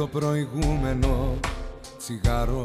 το 0.00 0.06
προηγούμενο 0.06 1.38
τσιγάρο. 1.98 2.62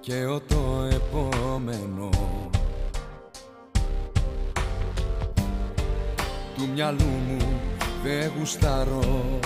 Και 0.00 0.24
ο 0.26 0.40
το 0.40 0.88
επόμενο. 0.90 2.08
Του 6.56 6.68
μυαλού 6.74 7.04
μου 7.28 7.60
δεν 8.02 8.32
γουστάρω. 8.38 9.38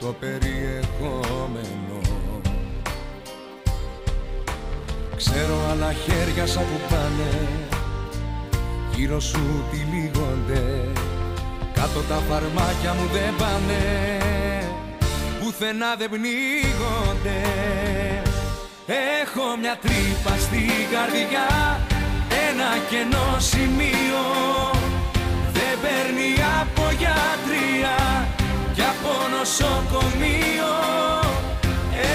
Το 0.00 0.14
περιεχόμενο. 0.20 2.00
Ξέρω 5.16 5.54
άλλα 5.70 5.92
χέρια 5.92 6.46
σαν 6.46 6.64
πάνε 6.90 7.73
Γύρω 8.96 9.20
σου 9.20 9.64
τυλίγονται 9.70 10.88
Κάτω 11.72 12.00
τα 12.08 12.14
φαρμάκια 12.28 12.94
μου 12.98 13.08
δεν 13.12 13.34
πάνε 13.38 13.82
Πουθενά 15.40 15.94
δεν 15.98 16.10
πνίγονται. 16.10 17.40
Έχω 19.20 19.56
μια 19.60 19.76
τρύπα 19.82 20.34
στην 20.44 20.84
καρδιά 20.92 21.48
Ένα 22.48 22.70
κενό 22.90 23.30
σημείο. 23.38 24.24
Δεν 25.56 25.74
παίρνει 25.82 26.30
από 26.60 26.84
γιατρία 27.00 27.96
Κι 28.74 28.84
από 28.92 29.12
νοσοκομείο. 29.34 30.72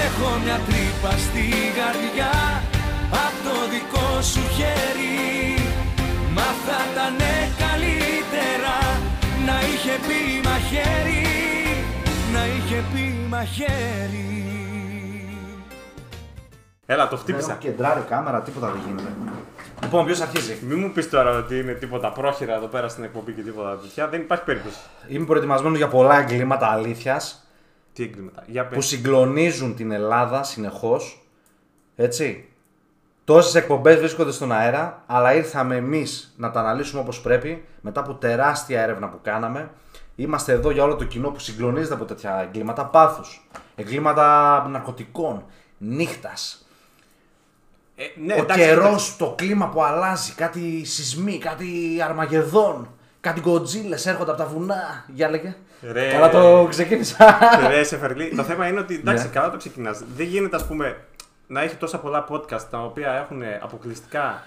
Έχω 0.02 0.28
μια 0.44 0.60
τρύπα 0.66 1.12
στην 1.24 1.68
καρδιά 1.78 2.62
Απ' 3.10 3.38
το 3.44 3.56
δικό 3.72 4.22
σου 4.22 4.42
χέρι. 4.56 5.00
Μα 5.00 5.59
θα 6.66 6.78
ήταν 6.92 7.16
καλύτερα 7.64 8.76
να 9.46 9.56
είχε 9.68 9.94
πει 10.06 10.20
μαχαίρι 10.48 11.24
Να 12.34 12.42
είχε 12.46 12.78
πει 12.92 13.04
μαχαίρι 13.28 14.28
Έλα, 16.86 17.08
το 17.08 17.16
χτύπησα. 17.16 17.50
Έχω 17.50 17.60
κεντράρει 17.60 18.00
κάμερα, 18.08 18.40
τίποτα 18.40 18.66
δεν 18.70 18.80
γίνεται. 18.86 19.12
Λοιπόν, 19.82 20.04
ποιος 20.06 20.20
αρχίζει; 20.20 20.58
Μην 20.66 20.78
μου 20.78 20.90
πεις 20.92 21.10
τώρα 21.10 21.38
ότι 21.38 21.58
είναι 21.58 21.72
τίποτα 21.72 22.12
πρόχειρα 22.12 22.54
εδώ 22.54 22.66
πέρα 22.66 22.88
στην 22.88 23.04
εκπομπή 23.04 23.32
και 23.32 23.42
τίποτα 23.42 23.76
τέτοια. 23.78 24.08
Δεν 24.08 24.20
υπάρχει 24.20 24.44
περίπτωση. 24.44 24.78
Είμαι 25.08 25.24
προετοιμασμένος 25.26 25.78
για 25.78 25.88
πολλά 25.88 26.18
εγκλήματα 26.20 26.66
αλήθειας 26.66 27.46
Τι 27.92 28.02
εγκλήματα; 28.02 28.44
Για 28.46 28.66
που 28.66 28.74
πες. 28.74 28.86
συγκλονίζουν 28.86 29.74
την 29.76 29.90
Ελλάδα 29.90 30.42
συνεχώς. 30.42 31.26
Έτσι. 31.96 32.48
Τόσες 33.30 33.54
εκπομπές 33.54 33.98
βρίσκονται 33.98 34.32
στον 34.32 34.52
αέρα, 34.52 35.02
αλλά 35.06 35.34
ήρθαμε 35.34 35.76
εμείς 35.76 36.34
να 36.36 36.50
τα 36.50 36.60
αναλύσουμε 36.60 37.00
όπως 37.00 37.20
πρέπει 37.20 37.64
μετά 37.80 38.00
από 38.00 38.14
τεράστια 38.14 38.82
έρευνα 38.82 39.08
που 39.08 39.18
κάναμε. 39.22 39.70
Είμαστε 40.16 40.52
εδώ 40.52 40.70
για 40.70 40.82
όλο 40.82 40.96
το 40.96 41.04
κοινό 41.04 41.28
που 41.30 41.38
συγκλονίζεται 41.38 41.94
από 41.94 42.04
τέτοια 42.04 42.40
εγκλήματα 42.48 42.84
πάθου. 42.86 43.22
Εγκλήματα 43.76 44.66
ναρκωτικών, 44.70 45.44
νύχτας. 45.78 46.68
Ε, 47.96 48.04
ναι, 48.24 48.34
ο 48.34 48.36
εντάξει, 48.36 48.62
καιρός, 48.62 48.86
εντάξει. 48.86 49.18
το 49.18 49.34
κλίμα 49.36 49.68
που 49.68 49.82
αλλάζει, 49.84 50.32
κάτι 50.32 50.84
σεισμοί, 50.84 51.38
κάτι 51.38 51.68
αρμαγεδόν, 52.04 52.88
κάτι 53.20 53.40
γκοτζίλε 53.40 53.96
έρχονται 54.04 54.30
από 54.30 54.40
τα 54.40 54.46
βουνά. 54.46 55.04
Για 55.14 55.30
λέγε. 55.30 55.56
Ρε. 55.92 56.10
Καλά 56.10 56.30
το 56.30 56.66
ξεκίνησα. 56.70 57.38
Ρε, 57.68 57.82
Σεφερλή, 57.84 58.34
το 58.36 58.42
θέμα 58.42 58.66
είναι 58.66 58.80
ότι 58.80 58.94
εντάξει, 58.94 59.24
Ναι. 59.24 59.30
καλά 59.32 59.50
το 59.50 59.56
ξεκινάς. 59.56 60.02
Δεν 60.16 60.26
γίνεται, 60.26 60.56
ας 60.56 60.66
πούμε, 60.66 60.96
να 61.50 61.60
έχει 61.60 61.76
τόσα 61.76 61.98
πολλά 61.98 62.26
podcast 62.28 62.62
τα 62.70 62.82
οποία 62.82 63.12
έχουν 63.12 63.42
αποκλειστικά 63.60 64.42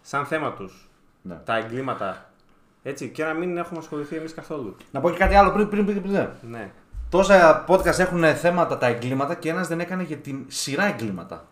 σαν 0.00 0.26
θέμα 0.26 0.52
τους 0.52 0.90
Ναι. 1.22 1.34
τα 1.44 1.56
εγκλήματα. 1.56 2.30
Έτσι, 2.82 3.08
και 3.08 3.24
να 3.24 3.32
μην 3.32 3.56
έχουμε 3.56 3.78
ασχοληθεί 3.78 4.16
εμείς 4.16 4.34
καθόλου. 4.34 4.76
Να 4.90 5.00
πω 5.00 5.10
και 5.10 5.16
κάτι 5.16 5.34
άλλο 5.34 5.50
πριν, 5.50 5.68
πριν, 5.68 5.84
πριν, 5.84 6.02
πριν. 6.02 6.28
Ναι. 6.40 6.70
Τόσα 7.08 7.64
podcast 7.68 7.98
έχουν 7.98 8.24
θέματα 8.34 8.78
τα 8.78 8.86
εγκλήματα 8.86 9.34
και 9.34 9.48
ένας 9.48 9.68
δεν 9.68 9.80
έκανε 9.80 10.02
για 10.02 10.16
την 10.16 10.44
σειρά 10.48 10.84
εγκλήματα. 10.84 11.44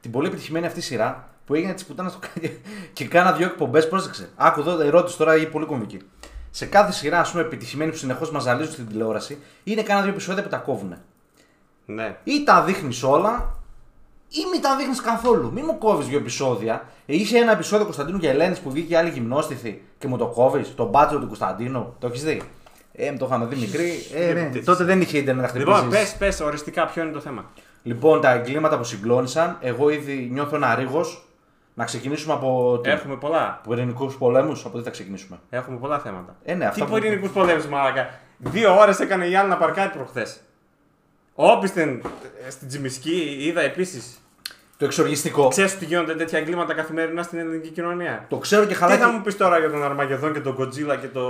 Την 0.00 0.10
πολύ 0.10 0.26
επιτυχημένη 0.26 0.66
αυτή 0.66 0.80
σειρά 0.80 1.28
που 1.46 1.54
έγινε 1.54 1.72
της 1.72 1.84
πουτάνας 1.84 2.12
στο 2.12 2.20
κάνει 2.34 2.60
και 2.92 3.08
κάνα 3.08 3.32
δύο 3.32 3.46
εκπομπές. 3.46 3.88
Πρόσεξε. 3.88 4.28
Άκου 4.36 4.60
εδώ 4.60 4.80
ερώτηση 4.80 5.18
τώρα 5.18 5.36
η 5.36 5.46
πολύ 5.46 5.66
κομβική. 5.66 6.00
Σε 6.50 6.66
κάθε 6.66 6.92
σειρά, 6.92 7.20
ας 7.20 7.30
πούμε, 7.30 7.42
επιτυχημένη 7.42 7.90
που 7.90 7.96
συνεχώς 7.96 8.30
μας 8.30 8.42
ζαλίζουν 8.42 8.72
στην 8.72 8.86
τηλεόραση, 8.88 9.38
είναι 9.64 9.82
κάνα 9.82 10.00
δύο 10.00 10.10
επεισόδια 10.10 10.42
που 10.42 10.48
τα 10.48 10.56
κόβουν. 10.56 10.94
Ναι. 11.86 12.16
Ή 12.24 12.44
τα 12.44 12.62
δείχνεις 12.62 13.02
όλα, 13.02 13.61
ή 14.32 14.40
μην 14.52 14.60
τα 14.62 14.76
δείχνεις 14.76 15.00
καθόλου. 15.00 15.52
Μην 15.52 15.64
μου 15.66 15.78
κόβεις 15.78 16.06
δύο 16.06 16.18
επεισόδια. 16.18 16.84
Ε, 17.06 17.14
Είχε 17.14 17.38
ένα 17.38 17.52
επεισόδιο 17.52 17.84
Κωνσταντίνου 17.84 18.18
και 18.18 18.28
Ελένης 18.28 18.58
που 18.58 18.70
βγήκε 18.70 18.96
άλλη 18.96 19.10
γυμνόστιθη 19.10 19.82
και 19.98 20.06
μου 20.08 20.16
το 20.16 20.26
κόβεις. 20.26 20.74
Τον 20.74 20.86
μπάτσο 20.88 21.18
του 21.18 21.26
Κωνσταντίνου. 21.26 21.94
Το 21.98 22.06
έχεις 22.06 22.22
δει; 22.24 22.42
Ε, 22.92 23.12
το 23.12 23.26
είχαμε 23.26 23.46
δει 23.46 23.56
μικρή. 23.56 23.92
Ε, 24.14 24.32
ναι. 24.32 24.48
Τι- 24.52 24.64
Τότε 24.64 24.84
δεν 24.84 25.00
είχε 25.00 25.18
Ιντερνετ 25.18 25.52
να 25.52 25.58
Λοιπόν, 25.58 25.74
χτυπήσεις. 25.74 26.00
πες, 26.10 26.14
πες 26.18 26.40
οριστικά 26.40 26.86
ποιο 26.86 27.02
είναι 27.02 27.12
το 27.12 27.20
θέμα. 27.20 27.50
Λοιπόν, 27.82 28.20
τα 28.20 28.30
εγκλήματα 28.30 28.78
που 28.78 28.84
συγκλώνησαν, 28.84 29.56
εγώ 29.60 29.90
ήδη 29.90 30.28
νιώθω 30.32 30.56
ένα 30.56 30.74
ρίγος 30.74 31.26
να 31.74 31.84
ξεκινήσουμε 31.84 32.32
από, 32.32 32.80
το... 32.84 32.90
Έχουμε 32.90 33.16
πολλά. 33.16 33.58
από 33.62 33.72
ειρηνικούς 33.72 34.16
πολέμους. 34.16 34.64
Από 34.64 34.78
τι 34.78 34.84
θα 34.84 34.90
ξεκινήσουμε. 34.90 35.38
Έχουμε 35.50 35.76
πολλά 35.78 35.98
θέματα. 35.98 36.36
Ε, 36.44 36.54
ναι, 36.54 36.64
αυτά 36.66 36.84
Τι 36.84 36.90
που- 36.90 36.98
πυρηνικού 37.00 37.28
πολέμους, 37.28 37.66
μαλάκα. 37.66 38.08
Δύο 38.38 38.78
ώρες 38.78 39.00
έκανε 39.00 39.26
η 39.26 39.34
άλλη 39.36 39.48
να 39.48 39.56
παρκάρει 39.56 39.90
προχθές. 39.90 40.40
Όπισθεν 41.34 42.02
ε, 42.46 42.50
στην 42.50 42.68
Τζιμισκή 42.68 43.36
είδα 43.40 43.60
επίσης. 43.60 44.21
Το 44.82 44.88
εξοργιστικό. 44.88 45.48
Ξέρεις 45.48 45.74
ότι 45.74 45.84
γίνονται 45.84 46.14
τέτοια 46.14 46.38
εγκλήματα 46.38 46.74
καθημερινά 46.74 47.22
στην 47.22 47.38
ελληνική 47.38 47.68
κοινωνία; 47.68 48.24
Το 48.28 48.36
ξέρω 48.36 48.62
και 48.62 48.68
Τι 48.68 48.74
χαλάκι. 48.74 49.00
θα 49.00 49.08
μου 49.10 49.20
πεις 49.22 49.36
τώρα 49.36 49.58
για 49.58 49.70
τον 49.70 49.84
Αρμαγεδόν 49.84 50.32
και 50.32 50.40
τον 50.40 50.54
Κοτζίλα 50.54 50.96
και 50.96 51.06
το. 51.06 51.22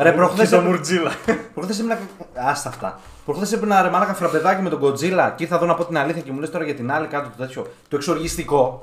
Ρε, 0.00 0.12
προχθές 0.12 0.44
και 0.48 0.50
το 0.50 0.56
έπρεπε- 0.56 0.76
Μουρτζίλα; 0.76 1.10
Προχθές 1.54 1.78
ήμουν. 1.78 1.92
Άστα 2.34 2.68
αυτά. 2.68 3.00
Προχθές 3.24 3.52
ήμουν 3.52 3.68
ρε 3.82 3.88
μάλακα 3.90 4.14
φραπεδάκι 4.14 4.62
με 4.62 4.68
τον 4.68 4.80
Godzilla 4.82 5.32
και 5.36 5.42
ήρθα 5.42 5.56
εδώ 5.56 5.66
να 5.66 5.74
πω 5.74 5.84
την 5.84 5.98
αλήθεια 5.98 6.22
και 6.22 6.32
μου 6.32 6.40
λες 6.40 6.50
τώρα 6.50 6.64
για 6.64 6.74
την 6.74 6.90
άλλη 6.92 7.06
κάτω 7.06 7.28
το 7.28 7.42
τέτοιο. 7.42 7.62
Το 7.88 7.96
εξοργιστικό 7.96 8.80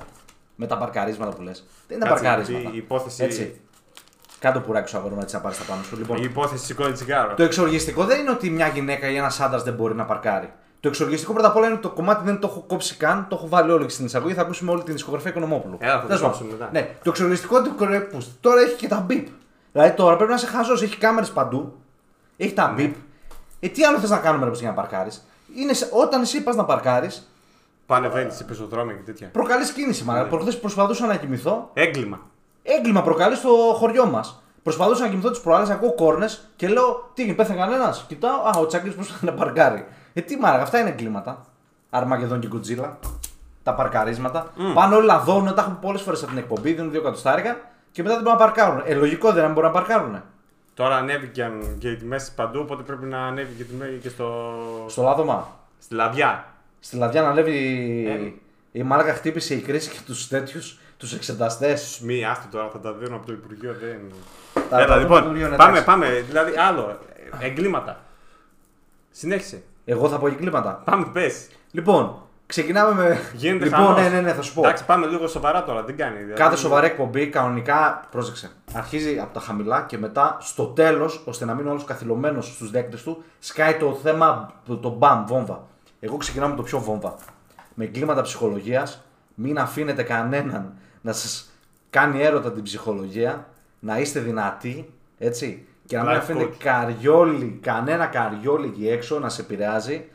με 0.56 0.68
τα 0.68 0.78
παρκαρίσματα 0.78 1.36
που 1.36 1.42
λες. 1.42 1.66
Δεν 1.88 1.97
είναι 1.97 2.08
Κάτσε, 2.09 2.24
παρκαρίσματα. 2.24 2.69
η 2.74 2.78
υπόθεση- 2.78 3.24
Έτσι. 3.24 3.59
Κάτω 4.40 4.59
πουράκι 4.59 4.90
σου 4.90 4.97
αγόρι 4.97 5.16
έτσι 5.22 5.36
να 5.36 5.42
πάρεις 5.42 5.58
τα 5.58 5.63
πάνω 5.63 5.84
σου. 5.84 5.97
Λοιπόν, 5.97 6.18
Η 6.18 6.22
υπόθεση 6.24 6.66
σηκώνει 6.66 6.92
τσιγάρο. 6.94 7.34
το 7.34 7.44
εξοργιστικό 7.44 8.03
δεν 8.06 8.19
είναι 8.19 8.30
ότι 8.31 8.50
μια 8.50 8.68
γυναίκα 8.68 9.08
ή 9.09 9.16
ένας 9.16 9.40
άντρας 9.40 9.63
δεν 9.63 9.74
μπορεί 9.74 9.96
να 9.96 10.06
παρκάρει. 10.06 10.50
Το 10.83 10.89
εξοργιστικό 10.89 11.33
πρώτα 11.33 11.47
απ' 11.47 11.55
όλα 11.55 11.66
είναι 11.66 11.73
ότι 11.73 11.83
το 11.83 11.89
κομμάτι 11.89 12.25
δεν 12.25 12.39
το 12.39 12.47
έχω 12.47 12.63
κόψει 12.67 12.95
καν, 12.95 13.25
το 13.29 13.35
έχω 13.35 13.47
βάλει 13.47 13.71
όλο 13.71 13.89
στην 13.89 14.05
εισαγωγή. 14.05 14.33
Θα 14.33 14.41
ακούσουμε 14.41 14.71
όλη 14.71 14.83
την 14.83 14.94
δισκογραφία 14.94 15.29
Οικονομόπουλου. 15.29 15.77
Έλα, 15.79 15.94
θα 15.94 15.99
το 16.01 16.05
Τέλος 16.07 16.21
πάντων. 16.21 16.38
κόψουμε 16.38 16.57
μετά. 16.59 16.69
Ναι, 16.71 16.81
το 17.03 17.09
εξοργιστικό 17.09 17.57
είναι 17.57 17.67
ότι 17.67 17.99
το- 17.99 18.17
που 18.17 18.25
τώρα 18.41 18.61
έχει 18.61 18.75
και 18.75 18.88
τα 18.88 18.99
μπιπ. 18.99 19.27
Δηλαδή 19.71 19.91
τώρα 19.95 20.16
πρέπει 20.16 20.29
να 20.31 20.35
είσαι 20.38 20.45
χαζός, 20.47 20.81
έχει 20.81 20.97
κάμερες 20.97 21.31
παντού, 21.31 21.75
έχει 22.38 22.53
τα 22.53 22.71
μπιπ. 22.75 22.95
Ε, 23.59 23.67
τι 23.67 23.83
άλλο 23.83 23.97
θες 23.99 24.09
να 24.09 24.17
κάνουμε 24.17 24.44
ρε, 24.44 24.49
πως, 24.49 24.59
για 24.59 24.69
να 24.69 24.75
παρκάρεις; 24.75 25.27
Είναι 25.55 25.73
σε- 25.73 25.89
όταν 25.91 26.21
εσύ 26.21 26.44
πας 26.44 26.56
να 26.56 26.65
παρκάρει, 26.65 27.09
Πανεβαίνεις 27.86 28.36
σε 28.36 28.44
πεζοδρόμια 28.44 28.94
και 28.95 29.01
τέτοια. 29.01 29.27
προκαλείς 29.31 29.71
κίνηση. 29.71 30.03
Μα 30.03 30.13
Ναι. 30.21 30.24
προχθές 30.29 30.59
προσπαθούσα 30.59 31.06
να 31.06 31.15
κοιμηθώ. 31.15 31.69
Έγκλημα. 31.74 32.19
Έγκλημα 32.63 33.01
προκαλείς 33.01 33.38
στο 33.38 33.50
χωριό 33.77 34.06
μας. 34.06 34.44
Προσπαθούσα 34.63 35.03
να 35.03 35.09
κοιμηθώ 35.09 35.29
τις 35.29 35.39
προάλλες, 35.39 35.69
ακούω 35.69 35.94
κόρνες 35.94 36.50
και 36.56 36.68
λέω 36.68 37.12
Τι 37.13 37.24
γίνει, 37.24 37.36
πέθανε 37.36 37.59
κανένας; 37.59 38.06
Κοιτάω, 38.07 38.39
Α, 38.41 38.59
ο 38.59 38.65
Τσάκλι 38.65 38.91
προσπαθεί 38.91 39.25
να 39.25 39.33
παρκάρει. 39.33 39.86
Ε, 40.13 40.21
τι 40.21 40.38
μάρα, 40.38 40.62
αυτά 40.62 40.80
είναι 40.80 40.89
εγκλήματα. 40.89 41.45
Αρμαγεδόν 41.89 42.39
και 42.39 42.48
κουτζίλα. 42.48 42.98
Τα 43.63 43.74
παρκαρίσματα. 43.74 44.54
Πάνε 44.74 44.95
όλοι 44.95 45.07
να 45.07 45.19
δώνουν, 45.19 45.56
τα 45.56 45.62
έχουν 45.62 45.80
πολλές 45.80 46.01
φορές 46.01 46.19
από 46.21 46.30
την 46.30 46.38
εκπομπή, 46.38 46.74
δίνουν 46.74 46.92
δύο 46.92 47.00
εκατοστάρικα 47.00 47.57
και 47.92 48.01
μετά 48.04 48.13
δεν 48.15 48.24
μπορούν 48.24 48.39
να 48.39 48.45
παρκάρουν. 48.45 48.81
Ε, 48.86 48.94
λογικό 48.94 49.31
δεν 49.31 49.44
είναι, 49.44 49.54
μπορούν 49.54 49.71
να 49.71 49.75
παρκάρουν. 49.80 50.21
Τώρα 50.74 50.95
ανέβηκαν 50.95 51.75
και 51.80 51.89
οι 51.89 51.95
τιμές 51.95 52.31
παντού, 52.36 52.60
οπότε 52.60 52.83
πρέπει 52.83 53.06
να 53.06 53.25
ανέβει 53.25 53.54
και 53.56 53.62
η 53.62 53.65
τιμή 53.65 53.98
και 54.01 54.10
στο. 54.10 54.54
Στο 54.88 55.01
λάδωμα. 55.01 55.60
στη 55.80 55.94
λαδιά. 55.95 56.45
Στη 56.80 56.95
λαδιά 56.95 57.21
να 57.21 57.30
ανέβει. 57.30 57.56
Ε. 58.07 58.80
Η 58.80 58.83
μάλακα 58.83 59.13
χτύπησε 59.13 59.54
η 59.56 59.60
κρίση 59.60 59.89
και 59.89 59.98
τους 60.06 60.27
τέτοιους, 60.27 60.80
τους 60.98 61.13
εξεταστές. 61.13 62.00
Μη, 62.04 62.25
άστο 62.25 62.48
τώρα, 62.51 62.69
θα 62.69 62.80
τα 62.80 62.94
δίνω 62.94 63.15
από 63.15 63.25
το 63.25 63.31
Υπουργείο. 63.33 63.75
Δεν... 63.80 64.00
Τα- 64.69 64.77
Έλα, 64.77 64.88
τα- 64.88 64.95
λοιπόν, 64.98 65.19
το 65.19 65.25
Υπουργείο, 65.25 65.50
ναι, 65.50 65.56
πάμε, 65.56 65.69
εντάξει. 65.69 65.86
πάμε. 65.86 66.24
Δηλαδή, 66.27 66.57
άλλο. 66.57 67.00
ε, 67.42 67.45
Εγκλήματα. 67.45 68.00
Συνέχισε. 69.12 69.63
Εγώ 69.85 70.09
θα 70.09 70.18
πω 70.18 70.27
εγκλήματα. 70.27 70.81
Πάμε, 70.85 71.06
πες. 71.13 71.47
Λοιπόν, 71.71 72.21
ξεκινάμε 72.45 73.03
με. 73.03 73.19
Γίνεται 73.33 73.63
λοιπόν, 73.63 73.80
χαμός. 73.80 74.01
ναι, 74.01 74.09
ναι, 74.09 74.21
ναι, 74.21 74.33
θα 74.33 74.41
σου 74.41 74.53
πω. 74.53 74.62
Εντάξει, 74.62 74.85
πάμε 74.85 75.06
λίγο 75.07 75.27
σοβαρά 75.27 75.63
τώρα. 75.63 75.83
Δεν 75.83 75.97
κάνει. 75.97 76.18
δηλαδή. 76.18 76.33
Κάθε 76.33 76.56
σοβαρή 76.56 76.85
εκπομπή 76.85 77.27
κανονικά, 77.27 78.07
πρόσεξε, 78.12 78.51
αρχίζει 78.74 79.19
από 79.19 79.33
τα 79.33 79.39
χαμηλά 79.39 79.81
και 79.88 79.97
μετά 79.97 80.38
στο 80.39 80.65
τέλος, 80.65 81.24
ώστε 81.25 81.45
να 81.45 81.53
μείνει 81.53 81.69
όλο 81.69 81.81
καθυλωμένος 81.85 82.47
στους 82.47 82.71
δέκτες 82.71 83.03
του, 83.03 83.24
σκάει 83.39 83.74
το 83.74 83.94
θέμα, 84.03 84.53
το, 84.65 84.77
το 84.77 84.89
μπαμ, 84.89 85.25
βόμβα. 85.25 85.68
Εγώ 86.00 86.18
ξεκινάω 86.18 86.50
με 86.50 86.56
το 86.56 86.63
πιο 86.63 86.79
βόμβα. 86.79 87.15
Με 87.74 87.83
εγκλήματα 87.83 88.21
ψυχολογίας, 88.21 89.01
μην 89.36 89.59
αφήνετε 89.59 90.03
κανέναν 90.03 90.74
να 91.01 91.13
σας 91.13 91.51
κάνει 91.89 92.21
έρωτα 92.21 92.51
την 92.51 92.63
ψυχολογία, 92.63 93.47
να 93.79 94.00
είστε 94.00 94.19
δυνατοί, 94.19 94.94
έτσι. 95.18 95.68
Και 95.85 95.97
να 95.97 96.03
μην 96.03 96.12
Life 96.13 96.18
αφήνετε 96.18 96.45
coach. 96.45 96.57
καριόλι, 96.57 97.59
κανένα 97.62 98.06
καριόλι 98.06 98.68
εκεί 98.68 98.88
έξω 98.89 99.19
να 99.19 99.30
σε 99.30 99.41
επηρεάζει. 99.41 100.06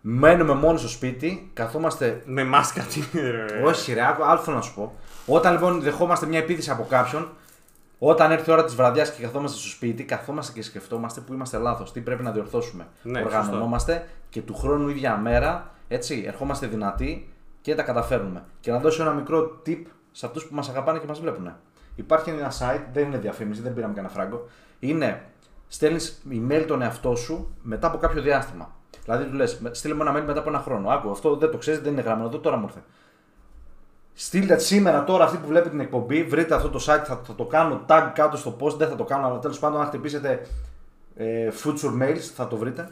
Μένουμε 0.00 0.54
μόνοι 0.54 0.78
στο 0.78 0.88
σπίτι, 0.88 1.50
καθόμαστε 1.54 2.22
Με 2.26 2.44
μάσκα 2.44 2.82
τι 2.82 3.02
είναι, 3.18 3.30
ρε. 3.30 3.62
όχι, 3.64 3.92
ρε, 3.92 4.06
άκου- 4.06 4.24
άλλο 4.24 4.38
θέλω 4.38 4.56
να 4.56 4.62
σου 4.62 4.74
πω. 4.74 4.94
Όταν 5.26 5.52
λοιπόν 5.52 5.80
δεχόμαστε 5.80 6.26
μια 6.26 6.38
επίθεση 6.38 6.70
από 6.70 6.86
κάποιον, 6.88 7.28
Όταν 7.98 8.30
έρθει 8.32 8.50
η 8.50 8.52
ώρα 8.52 8.64
της 8.64 8.74
βραδιάς 8.74 9.10
και 9.12 9.22
καθόμαστε 9.22 9.58
στο 9.58 9.68
σπίτι, 9.68 10.04
καθόμαστε 10.04 10.52
και 10.52 10.62
σκεφτόμαστε 10.62 11.20
που 11.20 11.32
είμαστε 11.32 11.58
λάθος, 11.58 11.92
τι 11.92 12.00
πρέπει 12.00 12.22
να 12.22 12.30
διορθώσουμε. 12.30 12.86
Ναι, 13.02 13.20
Οργανωνόμαστε 13.22 14.06
και 14.28 14.42
του 14.42 14.54
χρόνου 14.54 14.88
ίδια 14.88 15.16
μέρα, 15.16 15.70
έτσι, 15.88 16.24
ερχόμαστε 16.26 16.66
δυνατοί 16.66 17.32
και 17.60 17.74
τα 17.74 17.82
καταφέρνουμε. 17.82 18.44
Και 18.60 18.70
να 18.70 18.78
δώσω 18.78 19.02
ένα 19.02 19.12
μικρό 19.12 19.62
tip 19.66 19.82
σε 20.12 20.26
αυτούς 20.26 20.44
που 20.46 20.54
μας 20.54 20.68
αγαπάνε 20.68 20.98
και 20.98 21.06
μας 21.06 21.20
βλέπουν. 21.20 21.52
Υπάρχει 21.96 22.30
ένα 22.30 22.52
site, 22.58 22.84
δεν 22.92 23.04
είναι 23.04 23.18
διαφήμιση, 23.18 23.60
δεν 23.60 23.74
πήραμε 23.74 23.94
κανένα 23.94 24.12
φράγκο. 24.12 24.46
Είναι 24.78 25.22
στέλνεις 25.68 26.22
email 26.30 26.64
τον 26.66 26.82
εαυτό 26.82 27.14
σου 27.14 27.54
μετά 27.62 27.86
από 27.86 27.98
κάποιο 27.98 28.22
διάστημα. 28.22 28.74
Δηλαδή 29.04 29.24
του 29.24 29.32
λες, 29.32 29.60
στείλε 29.70 29.94
μου 29.94 30.02
ένα 30.02 30.10
mail 30.10 30.24
μετά 30.26 30.40
από 30.40 30.48
ένα 30.48 30.58
χρόνο. 30.58 30.88
Άκου, 30.88 31.10
αυτό 31.10 31.36
δεν 31.36 31.50
το 31.50 31.56
ξέρεις, 31.56 31.80
δεν 31.80 31.92
είναι 31.92 32.00
γραμμένο 32.00 32.28
εδώ, 32.28 32.38
τώρα 32.38 32.56
μου 32.56 32.64
ήρθε. 32.64 32.82
Στείλτε 34.14 34.58
σήμερα 34.58 35.04
τώρα 35.04 35.24
αυτοί 35.24 35.36
που 35.36 35.46
βλέπετε 35.46 35.70
την 35.70 35.80
εκπομπή, 35.80 36.24
βρείτε 36.24 36.54
αυτό 36.54 36.68
το 36.68 36.78
site, 36.78 37.02
θα, 37.04 37.20
θα 37.24 37.34
το 37.34 37.44
κάνω 37.44 37.80
tag 37.88 38.10
κάτω 38.14 38.36
στο 38.36 38.56
post, 38.60 38.76
δεν 38.76 38.88
θα 38.88 38.96
το 38.96 39.04
κάνω, 39.04 39.26
αλλά 39.26 39.38
τέλος 39.38 39.58
πάντων 39.58 39.80
αν 39.80 39.86
χτυπήσετε 39.86 40.46
ε, 41.16 41.50
future 41.64 42.02
mails 42.02 42.20
θα 42.34 42.48
το 42.48 42.56
βρείτε. 42.56 42.88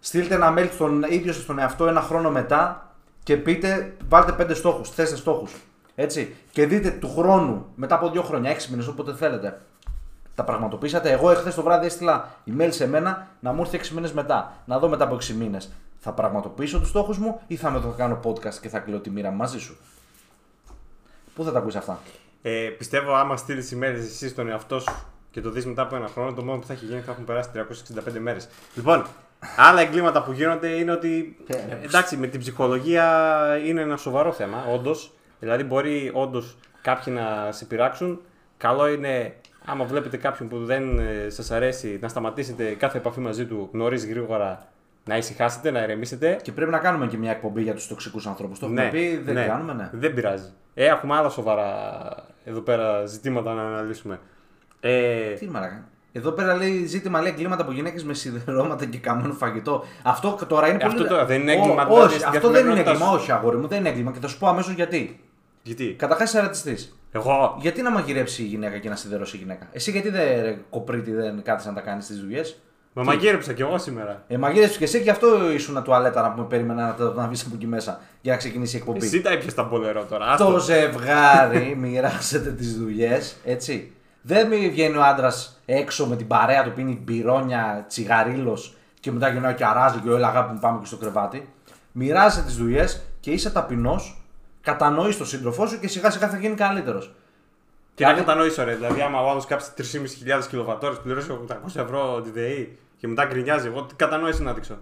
Στείλτε 0.00 0.34
ένα 0.34 0.54
mail 0.58 0.68
στον 0.72 1.02
ίδιο 1.02 1.32
σας 1.32 1.44
τον 1.44 1.58
εαυτό 1.58 1.86
ένα 1.86 2.00
χρόνο 2.00 2.30
μετά 2.30 2.92
και 3.22 3.36
πείτε, 3.36 3.96
βάλτε 4.08 4.32
πέντε 4.32 4.54
στόχους, 4.54 4.90
θέστε 4.90 5.16
στόχους. 5.16 5.52
Έτσι. 6.00 6.34
Και 6.50 6.66
δείτε 6.66 6.90
του 6.90 7.14
χρόνου, 7.16 7.66
μετά 7.74 7.94
από 7.94 8.10
δύο 8.10 8.22
χρόνια, 8.22 8.50
έξι 8.50 8.70
μήνες, 8.70 8.86
όποτε 8.86 9.14
θέλετε, 9.14 9.60
τα 10.34 10.44
πραγματοποιήσατε. 10.44 11.10
Εγώ 11.10 11.30
εχθές 11.30 11.54
το 11.54 11.62
βράδυ 11.62 11.86
έστειλα 11.86 12.28
email 12.46 12.68
σε 12.70 12.88
μένα 12.88 13.28
να 13.40 13.52
μου 13.52 13.60
έρθει 13.60 13.76
6 13.76 13.88
μήνες 13.94 14.12
μετά. 14.12 14.52
Να 14.64 14.78
δω 14.78 14.88
μετά 14.88 15.04
από 15.04 15.14
6 15.14 15.34
μήνες. 15.34 15.72
Θα 15.98 16.12
πραγματοποιήσω 16.12 16.78
τους 16.78 16.88
στόχους 16.88 17.18
μου 17.18 17.40
ή 17.46 17.56
θα 17.56 17.70
με 17.70 17.80
το 17.80 17.88
κάνω 17.88 18.20
podcast 18.24 18.54
και 18.60 18.68
θα 18.68 18.78
κλαίω 18.78 18.98
τη 18.98 19.10
μοίρα 19.10 19.30
μου 19.30 19.36
μαζί 19.36 19.58
σου. 19.58 19.76
Πού 21.34 21.44
θα 21.44 21.52
τα 21.52 21.58
ακούσει 21.58 21.76
αυτά; 21.78 21.98
Ε, 22.42 22.68
πιστεύω 22.78 23.14
άμα 23.14 23.36
στείλεις 23.36 23.74
email 23.74 23.94
εσύ 23.96 24.28
στον 24.28 24.48
εαυτό 24.48 24.80
σου 24.80 24.94
και 25.30 25.40
το 25.40 25.50
δεις 25.50 25.66
μετά 25.66 25.82
από 25.82 25.96
ένα 25.96 26.08
χρόνο, 26.08 26.32
το 26.32 26.44
μόνο 26.44 26.58
που 26.58 26.66
θα 26.66 26.72
έχει 26.72 26.84
γίνει 26.84 27.00
θα 27.00 27.10
έχουν 27.12 27.24
περάσει 27.24 27.50
365 27.52 28.18
μέρες. 28.20 28.48
Λοιπόν, 28.74 29.06
άλλα 29.56 29.80
εγκλήματα 29.80 30.22
που 30.22 30.32
γίνονται 30.32 30.68
είναι 30.68 30.92
ότι. 30.92 31.36
Ε, 31.46 31.84
εντάξει, 31.84 32.16
με 32.16 32.26
την 32.26 32.40
ψυχολογία 32.40 33.06
είναι 33.66 33.80
ένα 33.80 33.96
σοβαρό 33.96 34.32
θέμα, 34.32 34.64
όντως. 34.72 35.12
Δηλαδή, 35.40 35.64
μπορεί 35.64 36.10
όντως 36.14 36.56
κάποιοι 36.82 37.14
να 37.16 37.52
σε 37.52 37.64
πειράξουν. 37.64 38.20
Καλό 38.56 38.88
είναι, 38.88 39.34
άμα 39.64 39.84
βλέπετε 39.84 40.16
κάποιον 40.16 40.48
που 40.48 40.64
δεν 40.64 41.00
σας 41.28 41.50
αρέσει, 41.50 41.98
να 42.02 42.08
σταματήσετε 42.08 42.64
κάθε 42.64 42.98
επαφή 42.98 43.20
μαζί 43.20 43.46
του 43.46 43.68
νωρίς 43.72 44.06
γρήγορα 44.06 44.66
να 45.04 45.16
ησυχάσετε, 45.16 45.70
να 45.70 45.82
ηρεμήσετε. 45.82 46.38
Και 46.42 46.52
πρέπει 46.52 46.70
να 46.70 46.78
κάνουμε 46.78 47.06
και 47.06 47.16
μια 47.16 47.30
εκπομπή 47.30 47.62
για 47.62 47.74
τους 47.74 47.86
τοξικούς 47.88 48.26
ανθρώπους. 48.26 48.58
Το 48.58 48.66
έχουμε 48.66 48.88
πει, 48.92 49.16
δεν 49.24 49.46
κάνουμε, 49.46 49.72
ναι. 49.72 49.90
Δεν 49.92 50.14
πειράζει. 50.14 50.48
Ε, 50.74 50.86
έχουμε 50.86 51.16
άλλα 51.16 51.28
σοβαρά 51.28 51.72
εδώ 52.44 52.60
πέρα 52.60 53.06
ζητήματα 53.06 53.54
να 53.54 53.62
αναλύσουμε. 53.62 54.20
Ε, 54.80 55.32
Τι 55.32 55.48
μαλάκα. 55.48 55.84
Εδώ 56.12 56.30
πέρα 56.30 56.54
λέει 56.56 56.84
ζήτημα 56.86 57.20
λέει 57.20 57.30
εγκλήματα 57.30 57.62
από 57.62 57.72
γυναίκες 57.72 58.04
με 58.04 58.14
σιδερώματα 58.14 58.84
και 58.84 58.98
καμένο 58.98 59.32
φαγητό. 59.32 59.84
Αυτό 60.02 60.38
τώρα 60.48 60.68
είναι 60.68 60.78
Ε, 60.82 60.86
αυτό 60.86 60.96
πολύ. 60.96 61.08
τώρα 61.08 61.24
δεν 61.24 61.40
είναι 61.40 61.52
Ω, 61.52 61.54
έγκλημα, 61.54 61.84
δηλαδή, 61.84 62.02
Όχι, 62.04 62.14
στην 62.14 62.26
αυτό 62.28 62.38
δεν 62.40 62.48
είναι 62.48 62.58
καθημερινότητά 62.58 62.90
έγκλημα, 62.90 63.10
σου. 63.10 63.16
όχι 63.22 63.32
αγόρι 63.32 63.56
μου, 63.56 63.66
δεν 63.66 63.78
είναι 63.78 63.88
έγκλημα 63.88 64.12
και 64.12 64.18
θα 64.20 64.28
σου 64.28 64.38
πω 64.38 64.46
αμέσως 64.48 64.72
γιατί. 64.72 65.20
Γιατί; 65.62 65.94
Καταρχάς 65.98 66.28
είσαι 66.28 66.40
ρατσιστή. 66.40 66.76
Εγώ. 67.12 67.56
Γιατί 67.60 67.82
να 67.82 67.90
μαγειρέψει 67.90 68.42
η 68.42 68.46
γυναίκα 68.46 68.78
και 68.78 68.88
να 68.88 68.96
σιδερώσει 68.96 69.36
η 69.36 69.38
γυναίκα; 69.38 69.66
Εσύ 69.72 69.90
γιατί 69.90 70.08
δεν 70.10 70.42
ρε, 70.42 70.58
κοπρίτη 70.70 71.12
δεν 71.12 71.42
κάθεσαι 71.42 71.68
να 71.68 71.74
τα 71.74 71.80
κάνεις 71.80 72.06
τις 72.06 72.20
δουλειές; 72.20 72.58
Μα 72.92 73.02
μαγείρεψα 73.02 73.52
κι 73.52 73.62
εγώ 73.62 73.78
σήμερα. 73.78 74.24
Ε, 74.28 74.36
μαγείρεψες 74.36 74.76
και 74.78 74.84
εσύ 74.84 75.02
και 75.02 75.10
αυτό 75.10 75.50
ήσουν 75.52 75.82
τουαλέτα 75.82 76.22
να 76.22 76.30
πούμε 76.32 76.46
περίμενα 76.46 76.86
να, 76.86 76.94
το- 76.94 77.12
να 77.12 77.26
βγεις 77.26 77.44
από 77.44 77.54
εκεί 77.54 77.66
μέσα 77.66 78.00
για 78.20 78.32
να 78.32 78.38
ξεκινήσει 78.38 78.76
η 78.76 78.78
εκπομπή. 78.78 79.04
Εσύ 79.06 79.20
τα 79.20 79.32
ήπιες 79.32 79.54
τα 79.54 79.62
μπολερό 79.62 80.04
τώρα. 80.04 80.36
Το 80.36 80.44
Άστο. 80.46 80.58
ζευγάρι 80.58 81.74
μοιράζεται 81.80 82.50
τις 82.50 82.78
δουλειές, 82.78 83.36
έτσι. 83.44 83.92
Δεν 84.22 84.46
μη 84.48 84.68
βγαίνει 84.70 84.96
ο 84.96 85.02
άντρας 85.04 85.60
έξω 85.66 86.06
με 86.06 86.16
την 86.16 86.26
παρέα 86.26 86.62
του, 86.64 86.72
πίνει 86.72 87.00
μπυρόνια, 87.04 87.84
τσιγαρίλος 87.88 88.76
και 89.00 89.10
μετά 89.12 89.28
γυρνάει 89.28 89.54
και 89.54 89.64
αράζει 89.64 89.98
και 89.98 90.10
όλα 90.10 90.28
αγάπη 90.28 90.52
μου 90.52 90.58
πάμε 90.58 90.78
και 90.80 90.86
στο 90.86 90.96
κρεβάτι. 90.96 91.48
Μοιράζεσαι 91.92 92.44
τις 92.44 92.56
δουλειές 92.56 93.00
και 93.20 93.30
είσαι 93.30 93.50
ταπεινός, 93.50 94.22
κατανοείς 94.70 95.16
τον 95.16 95.26
σύντροφό 95.26 95.66
σου 95.66 95.80
και 95.80 95.88
σιγά 95.88 96.10
σιγά 96.10 96.28
θα 96.28 96.36
γίνει 96.36 96.54
καλύτερος. 96.54 97.14
Τι 97.94 98.04
να 98.04 98.12
κατανοήσω, 98.12 98.64
ρε. 98.64 98.74
Δηλαδή, 98.74 99.00
άμα 99.00 99.20
ο 99.20 99.30
άλλος 99.30 99.46
κάψει 99.46 99.70
3.500 99.76 100.46
κιλοβατόρες, 100.48 100.98
πληρώσει 100.98 101.38
800 101.48 101.54
ευρώ 101.74 102.20
τη 102.20 102.30
ΔΕΗ 102.30 102.78
και 102.96 103.08
μετά 103.08 103.24
γκρινιάζει, 103.24 103.66
εγώ 103.66 103.82
τι 103.82 103.94
κατανόηση 103.94 104.42
να 104.42 104.52
δείξω. 104.52 104.78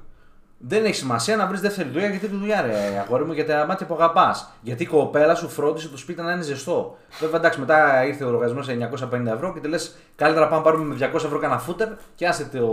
Δεν 0.59 0.85
έχει 0.85 0.94
σημασία 0.94 1.37
να 1.37 1.47
βρεις 1.47 1.61
δεύτερη 1.61 1.88
δουλειά 1.88 2.09
γιατί 2.09 2.29
τη 2.29 2.37
δουλειά, 2.37 2.62
ρε 2.62 3.05
αγόρι 3.06 3.25
μου, 3.25 3.33
για 3.33 3.47
τα 3.47 3.67
μάτια 3.67 3.87
που 3.87 3.94
αγαπάς. 3.94 4.53
Γιατί 4.61 4.83
η 4.83 4.87
κοπέλα 4.87 5.35
σου 5.35 5.49
φρόντισε 5.49 5.89
το 5.89 5.97
σπίτι 5.97 6.23
να 6.23 6.32
είναι 6.32 6.43
ζεστό. 6.43 6.97
Βέβαια, 7.21 7.39
εντάξει, 7.39 7.61
μετά 7.61 8.05
ήρθε 8.05 8.25
ο 8.25 8.31
λογαριασμός 8.31 8.65
σε 8.65 8.91
950 9.12 9.27
ευρώ 9.27 9.53
και 9.53 9.61
τη 9.61 9.69
λες 9.69 9.97
καλύτερα 10.17 10.49
πάμε 10.49 10.56
να 10.56 10.62
πάρουμε 10.62 10.94
με 10.94 11.11
200 11.12 11.15
ευρώ 11.15 11.39
κανένα 11.39 11.61
φούτερ 11.61 11.89
και 12.15 12.27
άσε 12.27 12.44
το, 12.53 12.67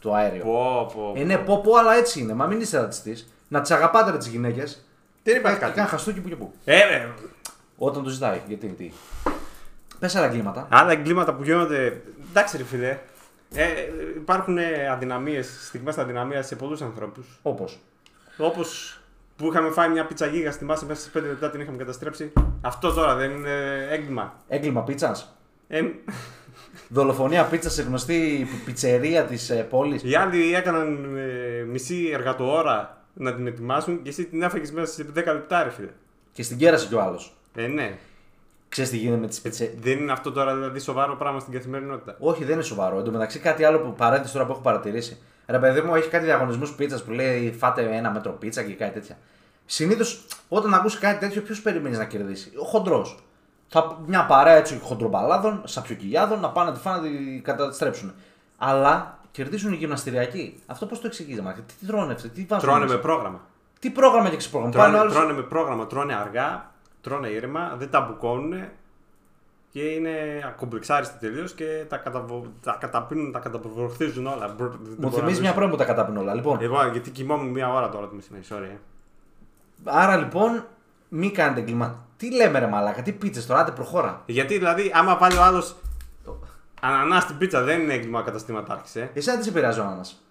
το 0.00 0.14
αέριο. 0.14 0.42
Πω, 0.44 0.90
πω. 0.94 1.12
Ε, 1.16 1.24
ναι, 1.24 1.36
πω, 1.36 1.60
πω, 1.60 1.76
αλλά 1.76 1.94
έτσι 1.94 2.20
είναι. 2.20 2.34
Μα 2.34 2.46
μην 2.46 2.60
είσαι 2.60 2.78
ρατσιστής. 2.78 3.28
Να 3.48 3.60
τις 3.60 3.70
αγαπάτε 3.70 4.10
ρε 4.10 4.16
τις 4.16 4.26
γυναίκες. 4.26 4.83
Δεν 5.24 5.36
υπάρχει 5.36 5.58
Και 5.58 5.64
κάτι. 5.64 5.76
κάνει 5.76 5.88
χαστούκι 5.88 6.20
που 6.20 6.28
και 6.28 6.36
που. 6.36 6.52
Ε, 6.64 6.84
ρε. 6.84 7.08
Όταν 7.78 8.02
το 8.02 8.08
ζητάει. 8.08 8.40
Γιατί, 8.46 8.66
τι. 8.66 8.90
Πες 9.98 10.14
άλλα 10.14 10.26
εγκλήματα. 10.26 10.66
Άλλα 10.70 10.92
εγκλήματα 10.92 11.34
που 11.34 11.42
γίνονται. 11.42 12.02
Εντάξει, 12.30 12.56
ρε 12.56 12.64
φίλε. 12.64 12.98
Ε, 13.54 13.64
υπάρχουν 14.16 14.58
αδυναμίες, 14.92 15.66
στιγμές 15.66 15.98
αδυναμίας 15.98 16.46
σε 16.46 16.56
πολλούς 16.56 16.82
ανθρώπους. 16.82 17.38
Όπως. 17.42 17.78
Όπως 18.36 18.98
που 19.36 19.46
είχαμε 19.46 19.70
φάει 19.70 19.88
μια 19.88 20.06
πίτσα 20.06 20.26
γίγα, 20.26 20.50
θυμάσαι 20.52 20.84
μέσα 20.86 21.00
στι 21.00 21.18
5 21.18 21.22
λεπτά 21.22 21.50
την 21.50 21.60
είχαμε 21.60 21.76
καταστρέψει. 21.76 22.32
Αυτό 22.60 22.92
τώρα 22.92 23.14
δεν 23.14 23.30
είναι 23.30 23.86
έγκλημα. 23.90 24.34
Έγκλημα 24.48 24.82
πίτσας. 24.82 25.36
Ε, 25.68 25.82
Δολοφονία 26.88 27.44
πίτσας 27.44 27.72
σε 27.72 27.82
γνωστή 27.82 28.46
πιτσερία 28.64 29.24
της 29.24 29.50
ε, 29.50 29.54
πόλης. 29.54 30.02
οι 30.02 30.14
άλλοι 30.14 30.54
έκαναν 30.54 31.16
ε, 31.16 31.62
μισή 31.64 32.10
εργατοώρα 32.12 33.03
να 33.14 33.34
την 33.34 33.46
ετοιμάσουν 33.46 34.02
και 34.02 34.08
εσύ 34.08 34.24
την 34.24 34.42
έφαγες 34.42 34.72
μέσα 34.72 34.92
σε 34.92 35.06
10 35.14 35.14
λεπτά, 35.14 35.62
ρε 35.62 35.70
φίλε. 35.70 35.90
Και 36.32 36.42
στην 36.42 36.58
κέρασε 36.58 36.86
κι 36.86 36.94
ο 36.94 37.00
άλλος. 37.00 37.36
Ε, 37.54 37.66
ναι. 37.66 37.98
Ξέρεις 38.68 38.90
τι 38.90 38.96
γίνεται 38.96 39.20
με 39.20 39.26
τις 39.26 39.40
πίτσε. 39.40 39.74
Δεν 39.80 39.98
είναι 39.98 40.12
αυτό 40.12 40.32
τώρα 40.32 40.54
δηλαδή 40.54 40.78
σοβαρό 40.78 41.16
πράγμα 41.16 41.40
στην 41.40 41.52
καθημερινότητα. 41.52 42.16
Όχι, 42.18 42.44
δεν 42.44 42.54
είναι 42.54 42.62
σοβαρό. 42.62 42.98
Εν 42.98 43.04
τω 43.04 43.10
μεταξύ, 43.10 43.38
κάτι 43.38 43.64
άλλο 43.64 43.78
που 43.78 43.92
παρένθεση 43.92 44.32
τώρα 44.32 44.46
που 44.46 44.52
έχω 44.52 44.60
παρατηρήσει. 44.60 45.18
Ρε 45.46 45.58
παιδί 45.58 45.80
μου, 45.80 45.94
έχει 45.94 46.08
κάτι 46.08 46.24
διαγωνισμούς 46.24 46.74
πίτσας 46.74 47.02
που 47.04 47.10
λέει 47.10 47.52
φάτε 47.58 47.96
ένα 47.96 48.10
μέτρο 48.10 48.32
πίτσα 48.32 48.62
και 48.62 48.74
κάτι 48.74 48.92
τέτοια. 48.92 49.18
Συνήθως 49.66 50.26
όταν 50.48 50.74
ακούσει 50.74 50.98
κάτι 50.98 51.18
τέτοιο, 51.18 51.42
ποιος 51.42 51.62
περιμένεις 51.62 51.98
να 51.98 52.04
κερδίσει; 52.04 52.52
Ο 52.56 52.64
χοντρός. 52.64 53.18
Θα 53.68 53.98
μια 54.06 54.26
παρέα 54.26 54.54
έτσι 54.54 54.78
χοντρομπαλάδων, 54.82 55.62
σαπιοκυλιάδων 55.64 56.40
να 56.40 56.50
πάνε 56.50 56.70
να 56.70 56.76
τη 56.76 56.82
φάνε 56.82 57.08
να 57.08 57.14
τη 57.14 57.40
καταστρέψουν. 57.40 58.14
Αλλά 58.58 59.18
κερδίζουν 59.34 59.72
οι 59.72 59.76
γυμναστηριακοί. 59.76 60.62
Αυτό 60.66 60.86
πώς 60.86 61.00
το 61.00 61.06
εξηγείς, 61.06 61.40
Μάρκε; 61.40 61.60
Τι, 61.60 61.74
τι 61.80 61.86
τρώνε 61.86 62.12
αυτοί, 62.12 62.28
τι 62.28 62.44
βάζουν. 62.48 62.68
Τρώνε 62.68 62.82
μέσα; 62.84 62.94
με 62.96 63.00
πρόγραμμα. 63.00 63.40
Τι 63.78 63.90
πρόγραμμα 63.90 64.28
και 64.28 64.36
ξεπρόγραμμα; 64.36 64.74
Πάνε 64.76 64.86
Τρώνε, 64.88 65.02
άλλους- 65.02 65.14
τρώνε 65.18 65.32
με 65.32 65.42
πρόγραμμα, 65.42 65.86
τρώνε 65.86 66.14
αργά, 66.14 66.70
τρώνε 67.00 67.28
ήρεμα, 67.28 67.74
δεν 67.78 67.90
τα 67.90 68.00
μπουκώνουν 68.00 68.64
και 69.70 69.80
είναι 69.80 70.10
ακομπλεξάριστοι 70.46 71.18
τελείως 71.18 71.52
και 71.52 71.84
τα, 71.88 71.96
καταβο... 71.96 72.46
τα 72.62 72.76
καταπίνουν, 72.80 73.32
τα 73.32 73.38
καταβορθίζουν 73.38 74.26
όλα. 74.26 74.48
Μπρ, 74.58 74.64
δεν 74.66 74.78
Μου 74.80 74.94
μπορώ 74.96 74.96
να 74.98 75.10
θυμίζει 75.10 75.20
μιλήσω. 75.24 75.40
μια 75.40 75.52
πρώην 75.52 75.70
που 75.70 75.76
τα 75.76 75.84
κατάπινε 75.84 76.18
όλα. 76.18 76.34
Λοιπόν, 76.34 76.58
Εγώ 76.60 76.86
γιατί 76.92 77.10
κοιμόμουν 77.10 77.48
μία 77.48 77.72
ώρα 77.72 77.88
τώρα 77.88 78.08
το 78.08 78.14
μεσημέρι, 78.14 78.44
sorry. 78.50 78.62
ε. 78.62 78.76
άρα 79.84 80.16
λοιπόν, 80.16 80.64
μη 81.08 81.30
κάνετε 81.30 81.60
εγκλήμα. 81.60 82.06
Τι 82.16 82.34
λέμε 82.34 82.58
ρε 82.58 82.66
μαλάκα, 82.66 83.02
τι 83.02 83.12
πίτσες 83.12 83.46
τώρα, 83.46 83.60
άντε 83.60 83.70
προχώρα. 83.70 84.22
Γιατί 84.26 84.58
δηλαδή, 84.58 84.90
άμα 84.94 85.16
βάλει 85.16 85.36
ο 85.36 85.42
άλλος 85.42 85.76
ανανά 86.86 87.20
στην 87.20 87.38
πίτσα, 87.38 87.62
δεν 87.62 87.80
είναι 87.80 87.92
έγκλημα 87.94 88.22
καταστήματάρχη. 88.22 88.98
Ε. 88.98 89.08
Εσένα 89.14 89.38
τι 89.38 89.44
σε 89.44 89.50
πειράζει 89.50 89.80
ο 89.80 89.84
Άννας. 89.84 90.24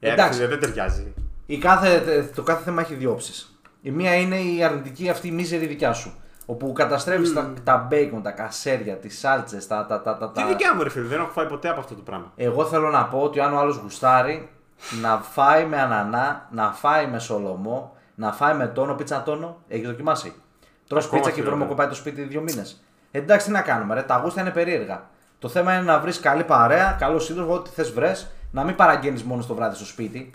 Ε, 0.00 0.12
Εντάξει. 0.12 0.38
φίλε, 0.38 0.48
δεν 0.48 0.60
ταιριάζει. 0.60 1.14
Η 1.46 1.58
κάθε, 1.58 2.22
το 2.34 2.42
κάθε 2.42 2.62
θέμα 2.62 2.80
έχει 2.80 2.94
δύο 2.94 3.10
όψεις. 3.10 3.60
Η 3.82 3.90
μία 3.90 4.14
είναι 4.14 4.36
η 4.36 4.64
αρνητική 4.64 5.08
αυτή 5.08 5.28
η 5.28 5.30
μίζερη 5.30 5.66
δικιά 5.66 5.92
σου. 5.92 6.14
Όπου 6.46 6.72
καταστρέφεις 6.72 7.32
τα, 7.32 7.52
τα 7.64 7.76
μπέικον, 7.76 8.22
τα 8.22 8.30
κασέρια, 8.30 8.96
τις 8.96 9.18
σάλτσες, 9.18 9.66
τα. 9.66 9.86
τα, 9.86 10.02
τα, 10.02 10.16
τα, 10.16 10.30
Τι 10.30 10.40
τα... 10.40 10.46
δικιά 10.46 10.74
μου, 10.74 10.82
ρε 10.82 10.88
φίλε, 10.88 11.06
δεν 11.06 11.20
έχω 11.20 11.30
φάει 11.30 11.46
ποτέ 11.46 11.68
από 11.68 11.80
αυτό 11.80 11.94
το 11.94 12.02
πράγμα. 12.02 12.32
Εγώ 12.36 12.64
θέλω 12.64 12.90
να 12.90 13.04
πω 13.04 13.18
ότι 13.18 13.40
αν 13.40 13.54
ο 13.54 13.58
άλλος 13.58 13.76
γουστάρει 13.76 14.48
να 15.00 15.18
φάει 15.18 15.64
με 15.64 15.80
ανανά, 15.80 16.48
να 16.50 16.72
φάει 16.72 17.06
με 17.06 17.18
σολομό, 17.18 17.96
να 18.14 18.32
φάει 18.32 18.54
με 18.54 18.66
τόνο, 18.66 18.94
πίτσα 18.94 19.22
τόνο, 19.22 19.62
έχεις 19.68 19.86
δοκιμάσει. 19.86 20.34
Τρως 20.88 21.04
Ακόμα 21.04 21.18
πίτσα 21.20 21.30
και 21.30 21.40
χειρότερα. 21.40 21.56
βρωμοκοπάει 21.56 21.88
το 21.88 21.94
σπίτι 21.94 22.22
δύο 22.22 22.40
μήνες. 22.40 22.84
Εντάξει, 23.10 23.46
τι 23.46 23.52
να 23.52 23.60
κάνουμε, 23.60 23.94
ρε, 23.94 24.02
τα 24.02 24.16
γούστα 24.16 24.40
είναι 24.40 24.50
περίεργα. 24.50 25.10
Το 25.42 25.48
θέμα 25.48 25.74
είναι 25.74 25.82
να 25.82 25.98
βρεις 25.98 26.20
καλή 26.20 26.44
παρέα, 26.44 26.96
καλό 26.98 27.18
σύντροφο, 27.18 27.54
ό,τι 27.54 27.70
θες 27.70 27.92
βρες, 27.92 28.30
να 28.50 28.64
μην 28.64 28.74
παραγγέλνεις 28.74 29.22
μόνο 29.22 29.44
το 29.44 29.54
βράδυ 29.54 29.76
στο 29.76 29.84
σπίτι. 29.84 30.30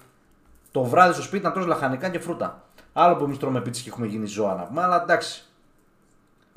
Το 0.72 0.84
βράδυ 0.84 1.14
στο 1.14 1.22
σπίτι 1.22 1.44
να 1.44 1.52
τρως 1.52 1.66
λαχανικά 1.66 2.10
και 2.10 2.20
φρούτα. 2.20 2.62
Άλλο 2.94 3.16
που 3.16 3.24
εμείς 3.24 3.38
τρώμε 3.38 3.62
πίτσε 3.62 3.82
και 3.82 3.90
έχουμε 3.90 4.08
γίνει 4.08 4.26
ζώα 4.26 4.56
να 4.56 4.64
πούμε, 4.64 4.84
αλλά 4.84 5.02
εντάξει. 5.02 5.46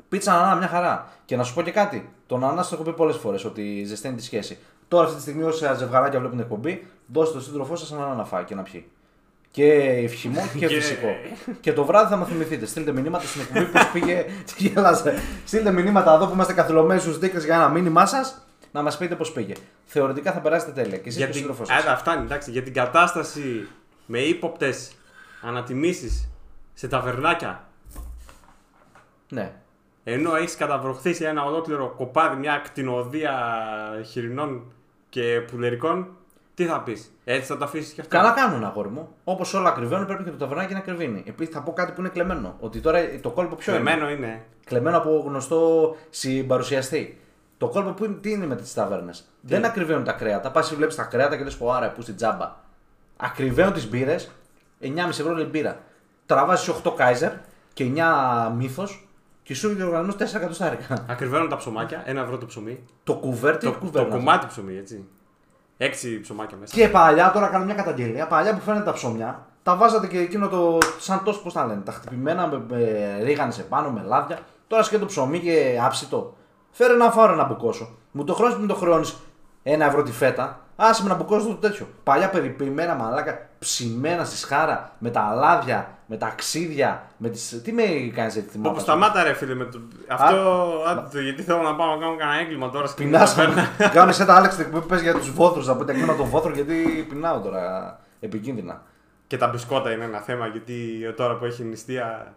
Πίτσα 0.09 0.33
ανανά, 0.33 0.55
μια 0.55 0.67
χαρά. 0.67 1.07
Και 1.25 1.35
να 1.35 1.43
σου 1.43 1.53
πω 1.53 1.61
και 1.61 1.71
κάτι. 1.71 2.13
Τον 2.27 2.43
ανανά 2.43 2.61
το 2.61 2.69
έχω 2.73 2.83
πει 2.83 2.93
πολλές 2.93 3.15
φορές 3.15 3.45
ότι 3.45 3.83
ζεσταίνει 3.83 4.15
τη 4.15 4.23
σχέση. 4.23 4.57
Τώρα 4.87 5.03
αυτή 5.03 5.15
τη 5.15 5.21
στιγμή 5.21 5.43
όσοι 5.43 5.65
ζευγαράκια 5.77 6.19
βλέπουν 6.19 6.37
την 6.37 6.45
εκπομπή, 6.45 6.87
δώστε 7.07 7.37
το 7.37 7.43
σύντροφό 7.43 7.75
σας 7.75 7.91
ανανά 7.91 8.13
να 8.13 8.23
φάει 8.23 8.43
και 8.43 8.55
να 8.55 8.63
πιει. 8.63 8.91
Και 9.51 9.73
χυμό 10.17 10.49
και 10.57 10.59
Και- 10.67 10.75
φυσικό. 10.75 11.07
και 11.61 11.73
το 11.73 11.85
βράδυ 11.85 12.09
θα 12.09 12.17
με 12.17 12.25
θυμηθείτε. 12.25 12.65
Στείλτε 12.65 12.91
μηνύματα 12.91 13.25
στην 13.25 13.41
εκπομπή 13.41 13.65
πώ 13.65 13.79
πήγε. 13.93 14.25
Τι 14.57 14.67
γελάσε. 14.67 15.21
Στείλτε 15.45 15.71
μηνύματα 15.71 16.13
εδώ 16.13 16.27
που 16.27 16.33
είμαστε 16.33 16.53
καθυλωμένοι 16.53 16.99
στου 16.99 17.11
δείκτες 17.11 17.45
για 17.45 17.55
ένα 17.55 17.69
μήνυμά 17.69 18.05
σας 18.05 18.45
να 18.71 18.81
μας 18.81 18.97
πείτε 18.97 19.15
πώς 19.15 19.31
πήγε. 19.31 19.53
Θεωρητικά 19.85 20.31
θα 20.31 20.39
περάσετε 20.39 20.71
τέλεια. 20.71 20.97
Και 20.97 21.07
εσείς 21.09 21.15
Για 21.17 21.25
και 21.25 21.31
ο 21.31 21.33
την... 21.33 21.41
σύντροφός 21.41 21.67
σας. 21.67 21.83
Άρα, 21.85 21.97
φτάνει, 21.97 22.23
εντάξει, 22.23 22.51
για 22.51 22.61
την 22.63 22.73
κατάσταση 22.73 23.67
με 24.05 24.19
ύποπτες 24.19 24.91
ανατιμήσεις 25.41 26.29
σε 26.73 26.87
ταβερνάκια. 26.87 27.67
Ναι. 29.29 29.51
Ενώ 30.03 30.35
έχεις 30.35 30.55
καταβροχθήσει 30.55 31.23
ένα 31.23 31.43
ολόκληρο 31.43 31.93
κοπάδι, 31.97 32.35
μια 32.35 32.61
κτηνοδία 32.63 33.33
χοιρινών 34.05 34.71
και 35.09 35.41
πουλερικών, 35.51 36.07
τι 36.63 36.67
θα 36.69 36.81
πεις. 36.81 37.11
Έτσι 37.23 37.45
θα 37.45 37.57
το 37.57 37.63
αφήσεις 37.65 37.93
και 37.93 38.01
αυτό; 38.01 38.17
Καλά 38.17 38.31
κάνουν, 38.31 38.63
αγόρι 38.63 38.89
μου. 38.89 39.09
Όπως 39.23 39.53
όλα 39.53 39.69
ακριβένουν, 39.69 40.05
πρέπει 40.05 40.23
και 40.23 40.29
το 40.29 40.37
ταβερνάκι 40.37 40.73
να 40.73 40.79
κρυβίνει. 40.79 41.23
Επίσης 41.27 41.53
θα 41.53 41.61
πω 41.61 41.73
κάτι 41.73 41.91
που 41.91 41.99
είναι 41.99 42.09
κλεμμένο. 42.09 42.55
Ότι 42.59 42.79
τώρα 42.79 42.99
το 43.21 43.29
κόλπο 43.29 43.55
ποιο 43.55 43.75
είναι; 43.75 43.81
Κλεμμένο 43.83 44.09
είναι. 44.09 44.43
Κλεμμένο 44.65 44.97
από 44.97 45.23
γνωστό 45.27 45.95
συμπαρουσιαστή. 46.09 47.19
Το 47.57 47.67
κόλπο 47.67 47.91
που 47.91 48.05
είναι, 48.05 48.13
τι 48.21 48.31
είναι 48.31 48.45
με 48.45 48.55
τις 48.55 48.73
ταβέρνες; 48.73 49.23
Δεν 49.41 49.65
ακριβένουν 49.65 50.03
τα 50.03 50.11
κρέατα. 50.11 50.51
Πας 50.51 50.75
βλέπεις 50.75 50.95
τα 50.95 51.03
κρέατα 51.03 51.37
και 51.37 51.43
λες 51.43 51.57
πω 51.57 51.71
άρα 51.71 51.91
που 51.91 52.01
στην 52.01 52.15
τζάμπα. 52.15 52.55
Ακριβένουν 53.17 53.73
τις 53.73 53.89
μπύρες. 53.89 54.31
9,5 54.79 55.19
ευρώ 55.19 55.33
λέει 55.33 55.47
μπύρα. 55.51 55.79
Τραβάζει 56.25 56.71
8 56.83 56.91
κάιζερ 56.95 57.31
και 57.73 57.83
9 57.83 58.51
μύθος 58.57 59.07
και 59.43 59.55
σου 59.55 59.75
και 59.75 59.83
ο 59.83 59.85
οργανισμό 59.87 60.13
4 60.19 60.35
εκατοστάρικα. 60.35 61.05
Ακριβένουν 61.09 61.49
τα 61.49 61.55
ψωμάκια, 61.57 62.03
ένα 62.05 62.21
ευρώ 62.21 62.37
το 62.37 62.45
ψωμί. 62.45 62.83
το 63.03 63.15
κουβέρτι 63.15 63.65
Το, 63.65 63.71
κουβέρνας. 63.73 64.11
το 64.11 64.17
κομμάτι 64.17 64.47
ψωμί, 64.47 64.77
έτσι. 64.77 65.05
Έξι 65.83 66.19
ψωμάκια 66.19 66.57
μέσα. 66.57 66.73
Και 66.75 66.89
παλιά, 66.89 67.31
τώρα 67.31 67.47
κάνω 67.47 67.65
μια 67.65 67.73
καταγγελία. 67.73 68.27
Παλιά 68.27 68.53
που 68.53 68.61
φαίνεται 68.61 68.83
τα 68.83 68.93
ψωμιά, 68.93 69.45
τα 69.63 69.75
βάζατε 69.75 70.07
και 70.07 70.19
εκείνο 70.19 70.47
το. 70.47 70.77
σαν 70.99 71.23
τόσο 71.23 71.41
πώς 71.41 71.53
τα 71.53 71.65
λένε. 71.65 71.81
Τα 71.81 71.91
χτυπημένα 71.91 72.47
με, 72.47 72.63
με 72.69 73.19
ρίγανες 73.23 73.65
πάνω, 73.69 73.89
με 73.89 74.01
λάδια. 74.05 74.39
Τώρα 74.67 74.83
σκέτο 74.83 75.05
ψωμί 75.05 75.39
και 75.39 75.79
άψητο. 75.83 76.33
Φέρε 76.71 76.93
να 76.93 77.11
φάω 77.11 77.35
να 77.35 77.43
μπουκώσω. 77.43 77.89
Μου 78.11 78.23
το 78.23 78.33
χρώνει 78.33 78.53
που 78.53 78.59
μου 78.59 78.67
το 78.67 78.75
χρώνει 78.75 79.09
ένα 79.63 79.85
ευρώ 79.85 80.03
τη 80.03 80.11
φέτα. 80.11 80.59
Άσε 80.75 81.03
με 81.03 81.09
να 81.09 81.15
μπουκώσω 81.15 81.47
το 81.47 81.53
τέτοιο. 81.53 81.87
Παλιά 82.03 82.29
περιποιημένα 82.29 82.95
μαλάκα, 82.95 83.47
ψημένα 83.59 84.25
στη 84.25 84.37
σχάρα, 84.37 84.91
με 84.97 85.09
τα 85.09 85.33
λάδια, 85.35 85.97
με 86.11 86.17
τα 86.17 86.25
αξίδια, 86.25 87.07
με 87.17 87.29
τις... 87.29 87.61
Τι 87.63 87.71
με 87.71 87.83
κάνεις 88.13 88.35
έτσι 88.35 88.49
θυμάμαι. 88.49 88.69
Όπως 88.69 88.81
σταμάτα 88.81 89.23
ρε 89.23 89.33
φίλε 89.33 89.55
με 89.55 89.65
το... 89.65 89.81
Αυτό, 90.07 90.71
άντε 90.87 91.07
το, 91.11 91.19
γιατί 91.19 91.41
θέλω 91.41 91.61
να 91.61 91.75
πάω 91.75 91.95
να 91.95 92.01
κάνω 92.01 92.15
κανένα 92.15 92.39
έγκλημα 92.39 92.69
τώρα 92.69 92.87
στην 92.87 93.05
Πεινάσα. 93.05 93.35
ταβέρνα. 93.35 93.89
Κάνω 93.93 94.11
σε 94.11 94.25
τα 94.25 94.35
Άλεξ 94.35 94.55
που 94.71 94.79
πες 94.79 95.01
για 95.01 95.13
τους 95.13 95.31
βόθρους. 95.31 95.67
Να 95.67 95.75
πω 95.75 95.85
τα 95.85 95.93
κλίμα 95.93 96.15
των 96.15 96.25
βόθρων 96.25 96.53
γιατί 96.53 97.05
πεινάω 97.09 97.39
τώρα. 97.39 97.99
Επικίνδυνα. 98.19 98.83
Και 99.27 99.37
τα 99.37 99.47
μπισκότα 99.47 99.91
είναι 99.91 100.03
ένα 100.03 100.19
θέμα 100.19 100.47
γιατί 100.47 100.75
τώρα 101.15 101.35
που 101.35 101.45
έχει 101.45 101.63
νηστεία. 101.63 102.35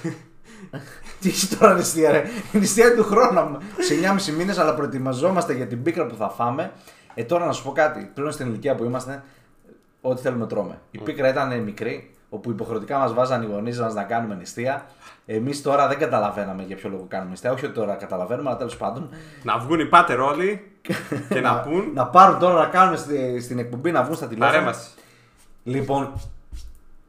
Τι 1.20 1.28
έχει 1.28 1.56
τώρα 1.56 1.74
νηστεία, 1.74 2.10
ρε; 2.10 2.24
Η 2.52 2.58
νηστεία 2.58 2.94
του 2.94 3.04
χρόνου. 3.04 3.58
Σε 3.78 3.94
9,5 4.28 4.32
μήνες, 4.36 4.58
αλλά 4.58 4.74
προετοιμαζόμαστε 4.74 5.52
για 5.52 5.66
την 5.66 5.82
πίκρα 5.82 6.06
που 6.06 6.14
θα 6.14 6.28
φάμε. 6.28 6.72
Ε, 7.14 7.24
τώρα 7.24 7.46
να 7.46 7.52
σου 7.52 7.62
πω 7.62 7.72
κάτι. 7.72 8.10
Πλέον 8.14 8.32
στην 8.32 8.46
ηλικία 8.46 8.74
που 8.74 8.84
είμαστε, 8.84 9.22
ό,τι 10.00 10.20
θέλουμε 10.20 10.46
τρώμε. 10.46 10.78
Η 10.90 10.98
πίκρα 10.98 11.28
ήταν 11.28 11.62
μικρή, 11.62 12.10
όπου 12.30 12.50
υποχρεωτικά 12.50 12.98
μας 12.98 13.14
βάζαν 13.14 13.42
οι 13.42 13.46
γονείς 13.46 13.80
μας 13.80 13.94
να 13.94 14.02
κάνουμε 14.02 14.34
νηστεία. 14.34 14.86
Εμείς 15.26 15.62
τώρα 15.62 15.88
δεν 15.88 15.98
καταλαβαίναμε 15.98 16.62
για 16.62 16.76
ποιο 16.76 16.88
λόγο 16.90 17.04
κάνουμε 17.08 17.30
νηστεία. 17.30 17.52
Όχι 17.52 17.64
ότι 17.64 17.74
τώρα 17.74 17.94
καταλαβαίνουμε, 17.94 18.48
αλλά 18.48 18.58
τέλος 18.58 18.76
πάντων. 18.76 19.08
Να 19.42 19.58
βγουν 19.58 19.80
οι 19.80 19.86
πάτερ 19.86 20.20
όλοι 20.20 20.72
και 21.28 21.40
να 21.40 21.60
πούν 21.60 21.90
Να 21.94 22.06
πάρουν 22.06 22.38
τώρα 22.38 22.54
να 22.54 22.66
κάνουμε 22.66 22.96
στη- 22.96 23.40
στην 23.40 23.58
εκπομπή 23.58 23.90
να 23.92 24.02
βγουν 24.02 24.16
στα 24.16 24.26
τηλέφωνα. 24.26 24.50
παρέμβαση. 24.52 24.90
Λοιπόν, 25.64 26.12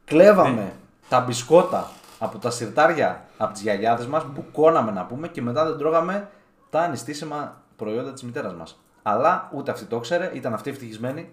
κλέβαμε 0.04 0.72
τα 1.08 1.20
μπισκότα 1.20 1.88
από 2.18 2.38
τα 2.38 2.50
σιρτάρια 2.50 3.24
από 3.38 3.52
τις 3.52 3.62
γιαγιάδες 3.62 4.06
μας, 4.06 4.24
που 4.34 4.44
κόναμε 4.52 4.90
να 4.90 5.04
πούμε 5.04 5.28
και 5.28 5.42
μετά 5.42 5.64
δεν 5.64 5.78
τρώγαμε 5.78 6.28
τα 6.70 6.80
ανιστήσιμα 6.80 7.56
προϊόντα 7.76 8.12
της 8.12 8.22
μητέρας 8.22 8.54
μας. 8.54 8.80
Αλλά 9.02 9.50
ούτε 9.54 9.70
αυτή 9.70 9.84
το 9.84 9.96
ήξερε, 9.96 10.30
ήταν 10.34 10.54
αυτή 10.54 10.70
ευτυχισμένη, 10.70 11.28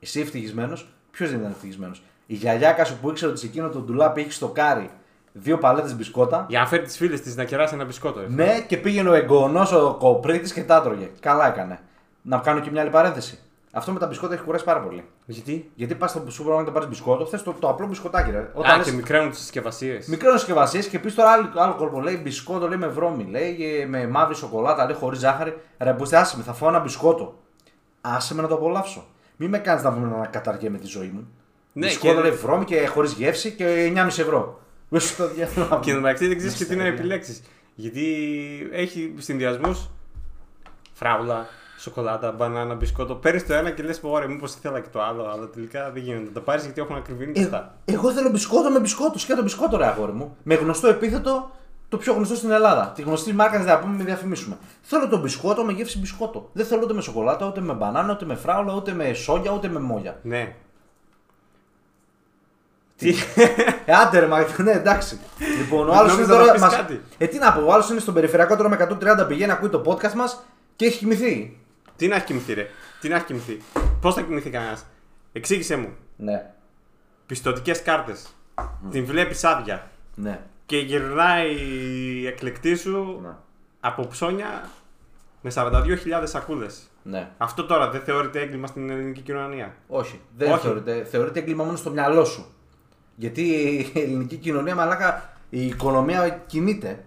εσύ 0.00 0.20
ευτυχισμένος. 0.20 0.88
Ποιος 1.10 1.30
δεν 1.30 1.38
ήταν 1.38 1.50
ευτυχισμένος. 1.50 2.02
Η 2.30 2.34
γιαγιάκα 2.34 2.84
σου 2.84 2.98
που 3.00 3.10
ήξερε 3.10 3.30
ότι 3.30 3.40
σε 3.40 3.46
εκείνο 3.46 3.68
το 3.68 3.78
ντουλάπι 3.78 4.20
έχει 4.20 4.32
στο 4.32 4.48
κάρι 4.48 4.90
δύο 5.32 5.58
παλέτες 5.58 5.96
μπισκότα. 5.96 6.46
Για 6.48 6.60
να 6.60 6.66
φέρει 6.66 6.82
τι 6.82 6.96
φίλε 6.96 7.18
της 7.18 7.36
να 7.36 7.44
κεράσει 7.44 7.74
ένα 7.74 7.84
μπισκότο. 7.84 8.20
ρε. 8.20 8.26
Ναι, 8.28 8.60
και 8.60 8.76
πήγαινε 8.76 9.08
ο 9.08 9.14
εγγονός, 9.14 9.72
ο 9.72 9.96
κοπρίτης 9.98 10.52
και 10.52 10.62
τα 10.62 10.82
τρώγε. 10.82 11.10
Καλά 11.20 11.46
έκανε. 11.46 11.78
Να 12.22 12.38
κάνω 12.38 12.60
και 12.60 12.70
μια 12.70 12.80
άλλη 12.80 12.90
παρένθεση. 12.90 13.38
Αυτό 13.72 13.92
με 13.92 13.98
τα 13.98 14.06
μπισκότα 14.06 14.34
έχει 14.34 14.42
κουράσει 14.42 14.64
πάρα 14.64 14.80
πολύ. 14.80 15.04
Γιατί; 15.24 15.70
Γιατί 15.74 15.94
πας 15.94 16.10
στο 16.10 16.30
σούπερ 16.30 16.52
μάρκετ 16.52 16.66
να 16.66 16.72
πάρεις 16.72 16.88
μπισκότο, 16.88 17.26
θες 17.26 17.42
το, 17.42 17.52
το 17.58 17.68
απλό 17.68 17.86
μπισκοτάκι. 17.86 18.30
Ρε. 18.30 18.38
Α, 18.38 18.46
Όταν 18.54 18.70
και 18.72 18.84
λες 18.84 18.94
μικραίνουν 18.94 19.30
τις 19.30 19.38
συσκευασίες. 19.38 20.06
μικρέ 20.06 20.30
συσκευασίες 20.30 20.86
και 20.86 20.98
πεις 20.98 21.14
τώρα 21.14 21.30
άλλο, 21.30 21.48
άλλο 21.56 21.74
κόλπο. 21.74 22.00
Λέει 22.00 22.20
μπισκότο, 22.22 22.68
λέει 22.68 22.78
με 22.78 22.86
βρώμη, 22.86 23.24
λέει 23.30 23.80
ε, 23.80 23.86
με 23.86 24.06
μαύρη 24.06 24.34
σοκολάτα, 24.34 24.84
λέει 24.84 24.94
χωρίς 24.94 25.18
ζάχαρη. 25.18 25.60
Ρε, 25.78 25.92
μπουστε, 25.92 26.16
άσε 26.16 26.36
με, 26.36 26.42
θα 26.42 26.52
φάω 26.52 26.68
ένα 26.68 26.78
μπισκότο. 26.78 27.38
Άσε 28.00 28.34
με 28.34 28.42
να 28.42 28.48
το 28.48 28.54
απολαύσω. 28.54 29.06
Μην 29.36 29.48
με 29.48 29.58
κάνεις 29.58 29.82
να 29.82 29.90
βγούμε 29.90 30.16
να 30.18 30.26
καταργέ 30.26 30.68
με 30.70 30.78
τη 30.78 30.86
ζωή 30.86 31.10
μου. 31.14 31.28
Ναι, 31.72 31.86
μπισκότο 31.86 32.14
και- 32.14 32.20
λέει 32.20 32.30
βρώμη 32.30 32.64
και 32.64 32.86
χωρίς 32.86 33.12
γεύση 33.12 33.50
και 33.50 33.92
9,5 33.96 34.06
ευρώ. 34.06 34.60
Μέσα 34.92 35.06
στο 35.06 35.28
διάλογο. 35.28 35.80
Και 35.80 35.94
μεταξύ 35.94 36.26
δεν 36.26 36.36
ξέρεις 36.36 36.56
και 36.56 36.64
τι 36.64 36.70
να 36.70 36.76
Μυστέρια. 36.76 36.98
επιλέξεις. 36.98 37.42
Γιατί 37.74 38.04
έχει 38.72 39.14
συνδυασμούς 39.18 39.88
φράουλα, 40.92 41.46
σοκολάτα, 41.78 42.32
μπανάνα, 42.32 42.74
μπισκότο. 42.74 43.14
Παίρνεις 43.14 43.46
το 43.46 43.54
ένα 43.54 43.70
και 43.70 43.82
λες: 43.82 44.00
Ωραία, 44.02 44.28
μήπως 44.28 44.54
ήθελα 44.54 44.80
και 44.80 44.88
το 44.92 45.02
άλλο, 45.02 45.24
αλλά 45.24 45.48
τελικά 45.48 45.90
δεν 45.90 46.02
γίνεται. 46.02 46.30
Τα 46.34 46.40
πάρεις 46.40 46.64
γιατί 46.64 46.80
έχουν 46.80 46.96
ακριβήνει 46.96 47.32
και 47.32 47.40
Ε, 47.40 47.44
αυτά. 47.44 47.74
εγώ 47.84 48.10
θέλω 48.12 48.30
μπισκότο 48.30 48.70
με 48.70 48.78
μπισκότο. 48.80 49.18
Σκέτο 49.18 49.42
μπισκότο, 49.42 49.76
ρε 49.76 49.86
αγόρι 49.86 50.12
μου. 50.12 50.36
Με 50.42 50.54
γνωστό 50.54 50.88
επίθετο, 50.88 51.50
το 51.88 51.96
πιο 51.96 52.12
γνωστό 52.12 52.34
στην 52.34 52.50
Ελλάδα. 52.50 52.92
Τη 52.94 53.02
γνωστή 53.02 53.32
μάρκα 53.32 53.58
δεν 53.58 53.66
θα 53.66 53.78
πούμε, 53.78 53.96
μην 53.96 54.04
διαφημίσουμε. 54.04 54.58
Θέλω 54.82 55.08
το 55.08 55.18
μπισκότο 55.20 55.64
με 55.64 55.72
γεύση 55.72 55.98
μπισκότο. 55.98 56.50
Δεν 56.52 56.66
θέλω 56.66 56.80
ούτε 56.84 56.94
με 56.94 57.00
σοκολάτα, 57.00 57.46
ούτε 57.46 57.60
με 57.60 57.72
μπανάνα, 57.72 58.12
ούτε 58.12 58.24
με 58.24 58.34
φράουλα, 58.34 58.74
ούτε 58.74 58.92
με 58.92 59.12
σόγια, 59.12 59.50
ούτε 59.52 59.68
με 59.68 59.78
μόγια. 59.80 60.18
Ναι. 60.22 60.54
Τι. 63.00 63.14
Ε, 63.84 63.92
άντε 63.94 64.18
ρε, 64.18 64.26
μα, 64.26 64.46
ναι, 64.58 64.70
εντάξει. 64.72 65.20
Λοιπόν, 65.58 65.88
ο 65.88 65.92
άλλος 65.92 66.12
είναι 66.12 66.20
Νόμιζα 66.26 66.32
να 66.34 66.40
τώρα. 66.40 66.52
πεις 66.52 66.60
Μας... 66.62 66.76
κάτι. 66.76 67.00
Ε, 67.18 67.26
τι 67.26 67.38
να 67.38 67.52
πω, 67.52 67.64
ο 67.66 67.72
άλλος 67.72 67.90
είναι 67.90 68.00
στον 68.00 68.14
περιφερειακό 68.14 68.56
τώρα 68.56 68.68
με 68.68 68.88
130 69.22 69.24
πηγαίνει, 69.28 69.52
ακούει 69.52 69.68
το 69.68 69.82
podcast 69.86 70.12
μας 70.12 70.44
και 70.76 70.84
έχει 70.86 70.98
κοιμηθεί. 70.98 71.58
Τι 71.96 72.08
να 72.08 72.16
έχει 72.16 72.24
κοιμηθεί, 72.24 72.54
ρε. 72.54 72.66
Τι 73.00 73.08
να 73.08 73.16
έχει 73.16 73.24
κοιμηθεί. 73.24 73.58
Πώς 74.00 74.14
θα 74.14 74.20
κοιμηθεί 74.22 74.50
κανένας. 74.50 74.86
Εξήγησε 75.32 75.76
μου. 75.76 75.88
Ναι, 76.16 76.50
Πιστοτικές 77.26 77.82
κάρτες. 77.82 78.34
Την 78.90 79.04
βλέπεις 79.04 79.44
άδεια. 79.44 79.90
ναι. 80.14 80.40
Και 80.66 80.76
γυρνάει 80.78 81.50
η 81.54 82.26
εκλεκτή 82.26 82.74
σου 82.76 83.18
ναι. 83.22 83.28
από 83.80 84.06
ψώνια 84.06 84.68
με 85.40 85.50
42.000 85.54 85.86
σακούλες. 86.24 86.82
ναι. 87.02 87.28
Αυτό 87.38 87.64
τώρα 87.66 87.90
δεν 87.90 88.00
θεωρείται 88.00 88.40
έγκλημα 88.40 88.66
στην 88.66 88.90
ελληνική 88.90 89.20
κοινωνία; 89.20 89.74
Όχι, 89.88 90.20
δεν 90.36 90.52
Όχι. 90.52 90.60
θεωρείται. 90.60 91.04
Θεωρείται 91.10 91.38
έγκλημα 91.38 91.64
μόνο 91.64 91.76
στο 91.76 91.90
μυαλό 91.90 92.24
σου. 92.24 92.46
Γιατί 93.20 93.42
η 93.42 93.90
ελληνική 94.00 94.36
κοινωνία, 94.36 94.74
μαλάκα, 94.74 95.28
η 95.50 95.66
οικονομία 95.66 96.28
κινείται. 96.46 97.04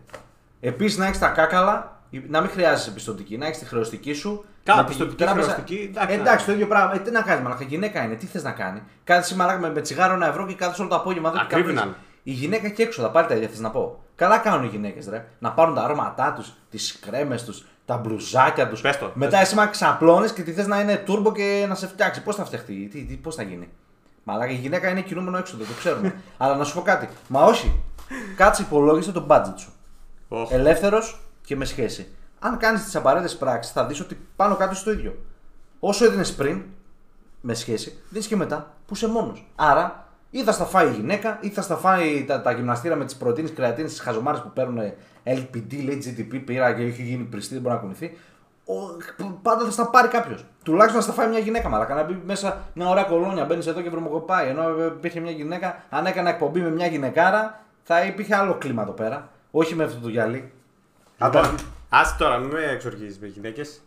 Επίσης 0.59 0.97
να 0.97 1.05
έχεις 1.05 1.19
τα 1.19 1.27
κάκαλα, 1.27 2.01
να 2.29 2.41
μην 2.41 2.49
χρειάζεσαι 2.49 2.91
πιστοτική, 2.91 3.37
να 3.37 3.45
έχεις 3.45 3.57
τη 3.59 3.65
χρεωστική 3.65 4.13
σου. 4.13 4.45
Καλά, 4.63 4.77
με 4.81 4.83
τη 4.83 4.89
πιστωτική, 4.89 5.23
τράπεζα- 5.23 5.51
χρεωστική, 5.51 5.87
εντάξει, 5.89 6.15
Ε, 6.15 6.19
εντάξει, 6.19 6.45
το 6.45 6.51
ίδιο 6.51 6.67
πράγμα. 6.67 6.95
Ε, 6.95 6.99
τι 6.99 7.11
να 7.11 7.21
κάνεις, 7.21 7.43
μαλάκα, 7.43 7.63
γυναίκα 7.63 8.03
είναι, 8.03 8.15
τι 8.15 8.25
θες 8.25 8.43
να 8.43 8.51
κάνει. 8.51 8.81
Κάθεσαι 9.03 9.35
μαλάκα 9.35 9.59
με, 9.59 9.71
με 9.71 9.81
τσιγάρο 9.81 10.13
ένα 10.13 10.27
ευρώ 10.27 10.45
και 10.45 10.53
κάθεσαι 10.53 10.81
όλο 10.81 10.89
το 10.89 10.95
απόγευμα. 10.95 11.29
εδώ 11.29 11.37
και 11.37 11.43
Ακρίβηναν. 11.43 11.75
κάνεις- 11.83 11.97
Η 12.23 12.31
γυναίκα 12.31 12.69
και 12.69 12.83
έξω, 12.83 13.01
θα 13.01 13.09
πάλι 13.11 13.27
τα 13.27 13.35
ίδια 13.35 13.47
θες 13.47 13.59
να 13.59 13.69
πω. 13.69 14.03
Καλά 14.15 14.37
κάνουν 14.37 14.63
οι 14.63 14.67
γυναίκες, 14.67 15.07
ρε. 15.09 15.25
Να 15.39 15.51
πάρουν 15.51 15.75
τα 15.75 15.81
αρώματά 15.83 16.33
τους, 16.33 16.53
τις 16.69 16.99
κρέμες 17.01 17.43
τους, 17.43 17.65
τα 17.85 17.97
μπλουζάκια 17.97 18.67
τους. 18.67 18.81
Πες 18.81 18.97
το, 18.97 19.11
Μετά 19.13 19.37
εσύ 19.39 19.55
μα 19.55 19.67
ξαπλώνεις 19.67 20.31
και 20.31 20.41
τη 20.41 20.51
θες 20.51 20.67
να 20.67 20.79
είναι 20.79 20.95
τούρμπο 21.05 21.31
και 21.31 21.65
να 21.67 21.75
σε 21.75 21.87
φτιάξει. 21.87 22.23
Πώς 22.23 22.35
θα 22.35 22.45
φτιαχτεί, 22.45 22.87
τι, 22.91 23.03
τι, 23.03 23.13
πώς 23.15 23.35
θα 23.35 23.43
γίνει. 23.43 23.69
Μαλάκα 24.23 24.51
η 24.51 24.55
γυναίκα 24.55 24.89
είναι 24.89 25.01
κινούμενο 25.01 25.37
έξοδο, 25.37 25.63
το 25.63 25.73
ξέρουμε. 25.77 26.15
Αλλά 26.37 26.55
να 26.55 26.63
σου 26.63 26.73
πω 26.73 26.81
κάτι. 26.81 27.07
Μα 27.27 27.43
όχι. 27.43 27.83
Κάτσε 28.35 28.61
υπολόγισε 28.61 29.11
το 29.11 29.25
budget 29.29 29.53
σου. 29.55 29.71
Οχ. 30.27 30.51
Ελεύθερος 30.51 31.21
και 31.45 31.55
με 31.55 31.65
σχέση. 31.65 32.07
Αν 32.39 32.57
κάνεις 32.57 32.83
τις 32.83 32.95
απαραίτητες 32.95 33.37
πράξεις, 33.37 33.73
θα 33.73 33.85
δεις 33.85 33.99
ότι 33.99 34.27
πάνω 34.35 34.55
κάτω 34.55 34.75
στο 34.75 34.91
ίδιο. 34.91 35.25
Όσο 35.79 36.05
έδινες 36.05 36.33
πριν, 36.33 36.63
με 37.41 37.53
σχέση, 37.53 38.01
δίνεις 38.09 38.27
και 38.27 38.35
μετά 38.35 38.73
που 38.85 38.93
είσαι 38.93 39.07
μόνος. 39.07 39.47
Άρα, 39.55 40.07
ή 40.29 40.43
θα 40.43 40.51
στα 40.51 40.65
φάει 40.65 40.87
η 40.87 40.91
γυναίκα, 40.91 41.37
ή 41.41 41.49
θα 41.49 41.61
στα 41.61 41.75
φάει 41.75 42.25
τα, 42.25 42.41
τα 42.41 42.51
γυμναστήρα 42.51 42.95
με 42.95 43.05
τις 43.05 43.15
πρωτενε 43.15 43.49
κρεατίνες, 43.49 43.91
τις 43.91 43.99
χαζομάρες 43.99 44.41
που 44.41 44.51
παίρνουν 44.53 44.93
LPD, 45.23 45.83
λέει 45.83 46.03
GTP, 46.05 46.41
πήρα 46.45 46.73
και 46.73 46.83
έχει 46.83 47.03
γίνει 47.03 47.23
πριστή, 47.23 47.53
δεν 47.53 47.63
μπορεί 47.63 47.75
να 47.75 47.81
κουνηθεί. 47.81 48.17
Ο, 48.65 48.73
πάντα 49.41 49.65
θα 49.65 49.71
στα 49.71 49.89
πάρει 49.89 50.07
κάποιος. 50.07 50.45
Τουλάχιστον 50.63 50.97
να 50.97 51.05
στα 51.05 51.13
φάει 51.13 51.27
μια 51.29 51.39
γυναίκα. 51.39 51.69
Μαλάκα 51.69 51.93
να 51.93 52.03
μπει 52.03 52.21
μέσα 52.25 52.61
μια 52.73 52.89
ωραία 52.89 53.03
κολόνια, 53.03 53.45
μπαίνεις 53.45 53.67
εδώ 53.67 53.81
και 53.81 53.89
βρωμοκοπάει. 53.89 54.47
Ενώ 54.47 54.69
ε, 54.69 54.85
υπήρχε 54.85 55.19
μια 55.19 55.31
γυναίκα, 55.31 55.83
αν 55.89 56.05
έκανα 56.05 56.29
εκπομπή 56.29 56.59
με 56.59 56.69
μια 56.69 56.87
γυναικάρα, 56.87 57.63
θα 57.83 58.05
υπήρχε 58.05 58.35
άλλο 58.35 58.53
κλίμα 58.53 58.81
εδώ 58.81 58.91
πέρα. 58.91 59.29
Όχι 59.51 59.75
με 59.75 59.83
αυτό 59.83 59.99
το 59.99 60.09
γυαλί. 60.09 60.51
Λοιπόν, 61.23 61.55
άσε 61.89 62.15
τώρα, 62.17 62.37
μην 62.37 62.49
με 62.49 62.63
εξοργίζεις 62.63 63.19
με 63.19 63.27
γυναίκες. 63.27 63.81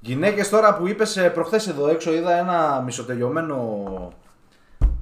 Γυναίκες 0.00 0.48
τώρα 0.48 0.76
που 0.76 0.86
είπες 0.86 1.30
προχθές 1.34 1.68
εδώ 1.68 1.88
έξω, 1.88 2.12
είδα 2.12 2.32
ένα 2.32 2.82
μισοτελειωμένο 2.84 4.12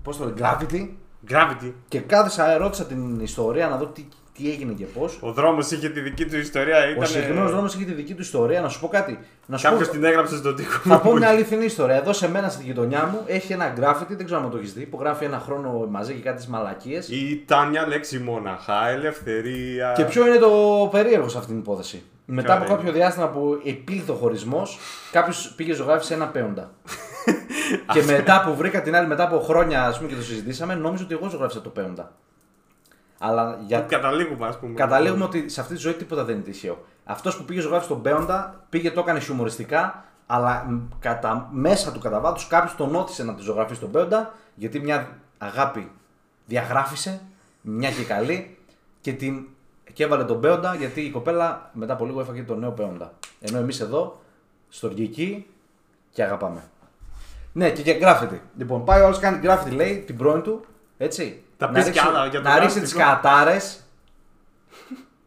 Πώς 0.03 0.17
το 0.17 0.25
λένε, 0.25 0.37
Gravity. 0.41 0.89
Gravity. 1.29 1.73
Και 1.89 2.01
κάθισα, 2.01 2.57
ρώτησα 2.57 2.85
την 2.85 3.21
ιστορία 3.21 3.69
να 3.69 3.77
δω 3.77 3.87
τι, 3.87 4.07
τι 4.37 4.51
έγινε 4.51 4.73
και 4.73 4.85
πώς. 4.85 5.19
Ο 5.21 5.33
δρόμος 5.33 5.71
είχε 5.71 5.89
τη 5.89 6.01
δική 6.01 6.25
του 6.25 6.37
ιστορία. 6.37 6.77
Ο 6.77 6.91
Ήταν... 6.91 7.07
συγκεκριμένος 7.07 7.51
δρόμος 7.51 7.75
είχε 7.75 7.85
τη 7.85 7.93
δική 7.93 8.15
του 8.15 8.23
ιστορία. 8.23 8.61
Να 8.61 8.69
σου 8.69 8.81
πω 8.81 8.89
κάτι. 8.89 9.19
Να 9.47 9.57
σου 9.57 9.69
Κάποιος 9.69 9.87
πω, 9.87 9.93
την 9.93 10.05
έγραψε 10.05 10.37
στον 10.37 10.57
τοίχο. 10.57 10.79
θα 10.89 11.01
πω 11.01 11.13
μια 11.13 11.29
αληθινή 11.29 11.65
ιστορία. 11.65 11.97
Εδώ 11.97 12.13
σε 12.13 12.31
μένα 12.31 12.49
στη 12.49 12.63
γειτονιά 12.63 13.07
μου 13.13 13.23
έχει 13.27 13.53
ένα 13.53 13.73
graffiti, 13.81 14.17
δεν 14.17 14.25
ξέρω 14.25 14.41
αν 14.41 14.51
το 14.51 14.57
έχεις 14.57 14.73
δει, 14.73 14.85
που 14.85 14.99
γράφει 15.01 15.25
ένα 15.25 15.39
χρόνο 15.39 15.87
μαζί 15.91 16.13
και 16.13 16.21
κάτι 16.23 16.51
μαλακίες. 16.51 17.09
Ήταν 17.09 17.69
μια 17.69 17.87
λέξη 17.87 18.19
μόναχα. 18.19 18.89
Ελευθερία. 18.89 19.93
Και 19.97 20.05
ποιο 20.05 20.27
είναι 20.27 20.37
το 20.39 20.89
περίεργο 20.91 21.29
σε 21.29 21.39
αυτήν 21.39 21.53
την 21.55 21.63
υπόθεση; 21.63 22.03
Μετά 22.25 22.53
από 22.55 22.65
είναι; 22.65 22.75
κάποιο 22.75 22.93
διάστημα 22.93 23.29
που 23.29 23.61
επήλθε 23.65 24.11
ο 24.11 24.15
χωρισμός, 24.15 24.79
κάποιος 25.13 25.53
πήγε 25.57 25.73
ζωγράφησε 25.73 26.15
ένα 26.15 26.27
πέοντα. 26.27 26.71
και 27.95 28.03
μετά 28.03 28.43
που 28.47 28.57
βρήκα 28.57 28.83
την 28.83 28.97
άλλη, 28.97 29.07
μετά 29.07 29.25
από 29.25 29.41
χρόνια 29.41 29.85
ας 29.85 29.97
πούμε, 29.97 30.09
και 30.09 30.15
το 30.15 30.23
συζητήσαμε, 30.23 30.75
νόμιζα 30.75 31.05
ότι 31.05 31.15
εγώ 31.15 31.29
ζωγράφησα 31.29 31.61
το 31.61 31.69
πέοντα. 31.69 32.13
Αλλά 33.25 33.59
για... 33.67 33.81
Καταλήγουμε, 33.81 34.47
ας 34.47 34.59
πούμε. 34.59 34.75
καταλήγουμε 34.75 35.25
ότι 35.25 35.49
σε 35.49 35.61
αυτή 35.61 35.75
τη 35.75 35.81
ζωή 35.81 35.93
τίποτα 35.93 36.25
δεν 36.25 36.35
είναι 36.35 36.45
τυχαίο. 36.45 36.85
Αυτός 37.05 37.37
που 37.37 37.45
πήγε 37.45 37.61
ζωγράφησε 37.61 37.89
τον 37.89 38.03
πέοντα, 38.03 38.65
πήγε 38.69 38.91
το 38.91 39.01
έκανε 39.01 39.21
χιουμοριστικά, 39.21 40.05
αλλά 40.27 40.65
μ, 40.69 40.79
κατά, 40.99 41.49
μέσα 41.53 41.93
του 41.93 41.99
κατά 41.99 42.21
βάθος 42.21 42.47
κάποιος 42.47 42.77
τον 42.77 42.95
όθησε 42.95 43.25
να 43.25 43.35
τη 43.35 43.43
ζωγραφίσει 43.43 43.81
τον 43.81 43.91
πέοντα, 43.91 44.35
γιατί 44.55 44.81
μια 44.81 45.19
αγάπη 45.39 45.91
διαγράφησε, 46.47 47.21
μια 47.61 47.91
και 47.91 48.05
καλή, 48.05 48.59
και 49.01 49.13
την 49.13 49.47
και 49.93 50.05
έβαλε 50.05 50.25
τον 50.25 50.41
πέοντα 50.41 50.75
γιατί 50.75 51.01
η 51.01 51.11
κοπέλα 51.11 51.71
μετά 51.73 51.93
από 51.93 52.05
λίγο 52.05 52.21
έφαγε 52.21 52.43
τον 52.43 52.59
νέο 52.59 52.71
πέοντα. 52.71 53.13
Ενώ 53.41 53.59
εμείς 53.59 53.81
εδώ, 53.81 54.21
στοργική 54.69 55.47
και 56.11 56.23
αγαπάμε. 56.23 56.65
Ναι, 57.53 57.71
και 57.71 57.83
και 57.83 57.99
graffiti. 58.03 58.39
Λοιπόν, 58.57 58.85
πάει 58.85 59.01
ο 59.01 59.05
άλλος 59.05 59.19
κάνει 59.19 59.41
graffiti, 59.43 59.73
λέει 59.73 60.03
την 60.07 60.17
πρώην 60.17 60.43
του, 60.43 60.65
έτσι. 60.99 61.43
Τα 61.63 61.71
να 61.71 61.73
πεις 61.73 61.85
ρίξει- 61.85 62.01
κι 62.03 62.09
άλλα 62.09 62.27
για 62.27 62.41
το 62.43 62.49
Να 62.49 62.59
ρίξει 62.59 62.77
graffiti, 62.79 62.83
τις 62.83 62.93
λοιπόν. 62.95 63.09
κατάρες. 63.09 63.77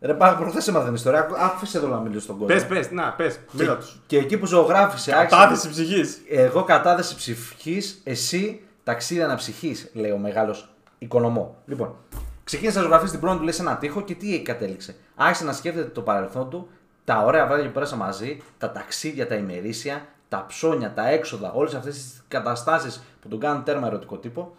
Ρε 0.02 0.14
πάμε, 0.14 0.38
προχθές 0.38 0.68
έμαθα 0.68 0.86
την 0.86 0.94
ιστορία. 0.94 1.28
Άφησε 1.38 1.78
εδώ 1.78 1.88
να 1.88 1.98
μιλήσω 2.00 2.22
στον 2.22 2.38
κόσμο. 2.38 2.54
Πες, 2.56 2.66
πες, 2.66 2.92
να, 2.92 3.12
πες. 3.14 3.36
και, 3.36 3.42
Μίλα 3.52 3.76
τους. 3.78 4.00
και 4.08 4.18
εκεί 4.18 4.38
που 4.38 4.46
ζωγράφησε, 4.46 5.12
άρχισε- 5.16 5.40
Κατάθεση 5.40 5.70
ψυχής. 5.70 6.18
εγώ 6.30 6.64
κατάθεση 6.64 7.16
ψυχής, 7.16 8.02
εσύ 8.04 8.62
ταξίδι 8.84 9.22
αναψυχής, 9.22 9.90
λέει 9.94 10.12
ο 10.12 10.18
μεγάλος 10.18 10.70
οικονομό. 10.98 11.56
Λοιπόν, 11.66 11.96
ξεκίνησε 12.44 12.78
να 12.78 12.84
ζωγραφίσει 12.84 13.12
την 13.12 13.20
πρώτη 13.20 13.38
του, 13.38 13.44
λέει 13.44 13.54
σε 13.54 13.62
ένα 13.62 13.78
τοίχο 13.78 14.02
και 14.02 14.14
τι 14.16 14.42
κατέληξε. 14.42 14.96
Άρχισε 15.16 15.44
να 15.44 15.54
σκέφτεται 15.54 15.90
το 15.90 16.02
παρελθόν 16.02 16.50
του, 16.50 16.68
τα 17.06 17.18
ωραία 17.24 17.46
βράδια 17.48 17.66
που 17.66 17.72
πέρασα 17.72 17.96
μαζί, 17.96 18.42
τα 18.58 18.72
ταξίδια, 18.72 19.28
τα 19.28 19.36
ημερήσια, 19.36 20.06
τα 20.30 20.46
ψώνια, 20.48 20.94
τα 20.94 21.10
έξοδα, 21.10 21.52
όλες 21.52 21.74
αυτές 21.74 21.94
τις 21.96 22.24
καταστάσεις 22.28 23.04
που 23.22 23.28
τον 23.28 23.40
κάνουν 23.40 23.64
τέρμα 23.64 23.88
ερωτικό 23.88 24.18
τύπο. 24.18 24.56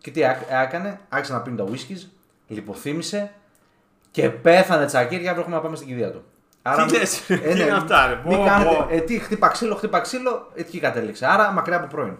Και 0.00 0.10
τι 0.10 0.24
άκ- 0.24 0.50
έκανε, 0.64 1.00
άρχισε 1.08 1.32
να 1.32 1.40
πίνει 1.40 1.56
τα 1.56 1.64
whiskies, 1.64 2.06
λιποθύμησε 2.46 3.30
και 4.10 4.30
πέθανε 4.30 4.86
τσακίρια. 4.86 5.28
Αύριο 5.30 5.40
έχουμε 5.40 5.56
να 5.56 5.62
πάμε 5.62 5.76
στην 5.76 5.88
κηδεία 5.88 6.10
του. 6.12 6.24
Τι 6.88 6.98
λες, 6.98 7.20
τι 7.26 7.34
είναι 7.50 7.70
αυτά, 7.70 8.06
ρε, 8.06 8.20
Μην 8.26 8.36
πω, 8.38 8.44
κάνετε, 8.44 8.74
πω. 8.74 8.86
ε, 8.90 9.00
τι, 9.00 9.18
χτύπα 9.18 9.48
ξύλο, 9.48 9.74
χτύπα 9.74 10.00
ξύλο, 10.00 10.50
εκεί 10.54 10.78
κατέληξε. 10.80 11.26
Άρα 11.26 11.50
μακριά 11.52 11.76
από 11.76 11.86
πρώην. 11.86 12.16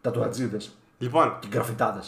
Τα 0.00 0.10
τουατζίδες 0.10 0.76
Λοιπόν, 0.98 1.36
και 1.40 1.48
γκραφιτάδε. 1.48 2.00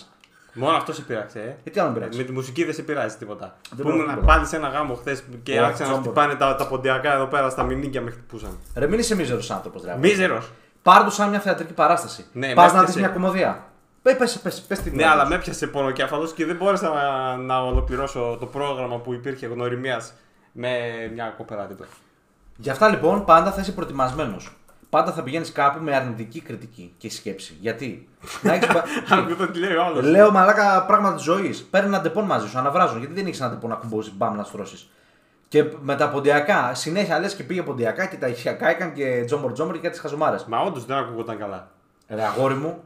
μόνο 0.54 0.76
αυτός 0.76 0.96
σε 0.96 1.02
πειράξε, 1.02 1.38
ε. 1.40 1.56
Ε, 1.64 1.70
τι 1.70 1.80
άλλο 1.80 1.88
με 1.88 1.94
πειράξεις. 1.94 2.20
Με 2.20 2.26
τη 2.26 2.32
μουσική 2.32 2.64
δεν 2.64 2.74
σε 2.74 2.82
πειράζει 2.82 3.16
τίποτα. 3.16 3.56
Δεν 3.70 3.86
Που 3.86 3.90
ήμουν 3.92 4.04
πειράζει 4.04 4.26
πάλι 4.26 4.46
σε 4.46 4.56
ένα 4.56 4.68
γάμο 4.68 4.94
χθες 4.94 5.22
και 5.42 5.60
Ω, 5.60 5.64
άρχισαν 5.64 5.86
να 5.86 5.92
τζόμπορ. 5.92 6.12
χτυπάνε 6.12 6.34
τα, 6.34 6.54
τα 6.56 6.66
ποντιακά 6.68 7.12
εδώ 7.12 7.26
πέρα 7.26 7.50
στα 7.50 7.62
μηνύκια 7.62 8.00
με 8.00 8.10
χτυπούσαν. 8.10 8.58
Ρε, 8.74 8.86
μην 8.86 8.98
είσαι 8.98 9.14
μίζερος 9.14 9.50
άνθρωπος, 9.50 9.82
ρε. 9.84 9.96
Μίζερος. 9.98 10.50
Πάρ' 10.82 11.04
το 11.04 11.10
σαν 11.10 11.28
μια 11.28 11.40
θεατρική 11.40 11.72
παράσταση. 11.72 12.26
Ναι, 12.32 12.54
Πας 12.54 12.72
με 12.72 12.78
να 12.78 12.84
δεις 12.84 12.94
έπιασε. 12.96 12.98
μια 12.98 13.08
κομμωδία. 13.08 13.64
Πε, 14.02 14.14
πες, 14.14 14.38
πες, 14.38 14.60
πες 14.60 14.78
την 14.80 14.94
Ναι, 14.94 15.06
αλλά 15.06 15.26
με 15.26 15.34
έπιασε 15.34 15.66
πονοκέφαλο 15.66 16.30
και 16.34 16.46
δεν 16.46 16.56
μπόρεσα 16.56 16.88
να, 16.88 17.36
να 17.36 17.62
ολοκληρώσω 17.62 18.36
το 18.40 18.46
πρόγραμμα 18.46 18.96
που 18.98 19.12
υπήρχε 19.12 19.46
γνωριμίας 19.46 20.12
με 20.52 20.70
μια 21.12 21.34
κοπέλα 21.36 21.66
δίπλα. 21.66 21.86
Γι' 22.56 22.70
αυτά 22.70 22.88
λοιπόν 22.88 23.24
πάντα 23.24 23.52
θα 23.52 23.60
είσαι 23.60 23.72
προετοιμασμένος. 23.72 24.54
Πάντα 24.90 25.12
θα 25.12 25.22
πηγαίνεις 25.22 25.52
κάπου 25.52 25.82
με 25.82 25.94
αρνητική 25.96 26.40
κριτική 26.40 26.94
και 26.98 27.10
σκέψη. 27.10 27.56
Γιατί; 27.60 28.08
να 28.42 28.52
έχεις... 28.52 28.66
πα- 28.66 28.84
Άκου 29.10 29.50
τι 29.50 29.58
λέει 29.58 29.74
ο 29.74 29.84
άλλος. 29.84 30.04
Λέω 30.04 30.30
μαλάκα 30.30 30.84
πράγματα 30.86 31.14
της 31.14 31.24
ζωής. 31.24 31.62
Παίρνει 31.70 31.88
ένα 31.88 32.00
ντεπών 32.00 32.24
μαζί 32.24 32.48
σου, 32.48 32.58
αναβράζουν. 32.58 32.98
Γιατί 32.98 33.14
δεν 33.14 33.26
έχεις 33.26 33.40
ένα 33.40 33.50
ντεπών 33.50 33.70
να 33.70 33.76
κουμπώσεις, 33.76 34.12
μπαμ 34.16 34.36
να 34.36 34.44
στρώσεις. 34.44 34.90
Και 35.48 35.64
με 35.80 35.96
τα 35.96 36.08
ποντιακά, 36.08 36.74
συνέχεια 36.74 37.18
λες 37.18 37.34
και 37.34 37.42
πήγε 37.42 37.62
ποντιακά 37.62 38.06
και 38.06 38.16
τα 38.16 38.26
ηχιακά 38.26 38.68
έκανε 38.68 38.92
και 38.92 39.22
τζόμπορ 39.26 39.52
τζόμπορ 39.52 39.74
και 39.74 39.80
κάτι 39.80 39.98
χαζομάρες. 39.98 40.44
Μα 40.44 40.58
όντως 40.60 40.84
δεν 40.84 40.96
ακούγονταν 40.96 41.38
καλά. 41.38 41.70
Ρε 42.08 42.22
αγόρι 42.22 42.54
μου, 42.54 42.82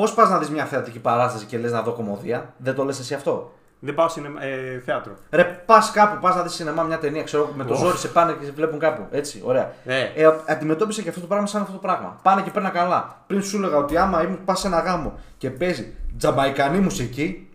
πώς 0.00 0.14
πας 0.14 0.30
να 0.30 0.38
δεις 0.38 0.50
μια 0.50 0.64
θεατρική 0.64 0.98
παράσταση 0.98 1.44
και 1.44 1.58
λες 1.58 1.72
να 1.72 1.82
δω 1.82 1.92
κομμωδία, 1.92 2.52
δεν 2.56 2.74
το 2.74 2.84
λες 2.84 2.98
εσύ 2.98 3.14
αυτό; 3.14 3.52
Δεν 3.78 3.94
πάω 3.94 4.08
σινεμα, 4.08 4.44
ε, 4.44 4.82
θέατρο. 4.84 5.12
Ρε, 5.30 5.44
πας 5.44 5.90
κάπου, 5.90 6.20
πας 6.20 6.34
να 6.34 6.42
δεις 6.42 6.52
σινεμά 6.52 6.82
μια 6.82 6.98
ταινία, 6.98 7.22
ξέρω 7.22 7.42
εγώ, 7.42 7.52
με 7.56 7.64
το 7.64 7.72
Οχ. 7.72 7.78
ζόρι 7.78 7.96
σε 7.96 8.08
πάνε 8.08 8.32
και 8.32 8.44
σε 8.44 8.50
βλέπουν 8.50 8.78
κάπου. 8.78 9.06
Έτσι, 9.10 9.42
ωραία. 9.44 9.72
Ναι. 9.84 10.12
Ε, 10.14 10.30
αντιμετώπισε 10.46 11.02
και 11.02 11.08
αυτό 11.08 11.20
το 11.20 11.26
πράγμα 11.26 11.46
σαν 11.46 11.60
αυτό 11.60 11.72
το 11.72 11.78
πράγμα. 11.78 12.18
Πάνε 12.22 12.42
και 12.42 12.50
παίρνουν 12.50 12.72
καλά. 12.72 13.16
Πριν 13.26 13.42
σου 13.42 13.56
έλεγα 13.56 13.76
ότι 13.76 13.96
άμα 13.96 14.22
ήμουν 14.22 14.44
πας 14.44 14.60
σε 14.60 14.66
ένα 14.66 14.80
γάμο 14.80 15.12
και 15.38 15.50
παίζει 15.50 15.94
τζαμπαϊκανή 16.18 16.78
μουσική, 16.78 17.48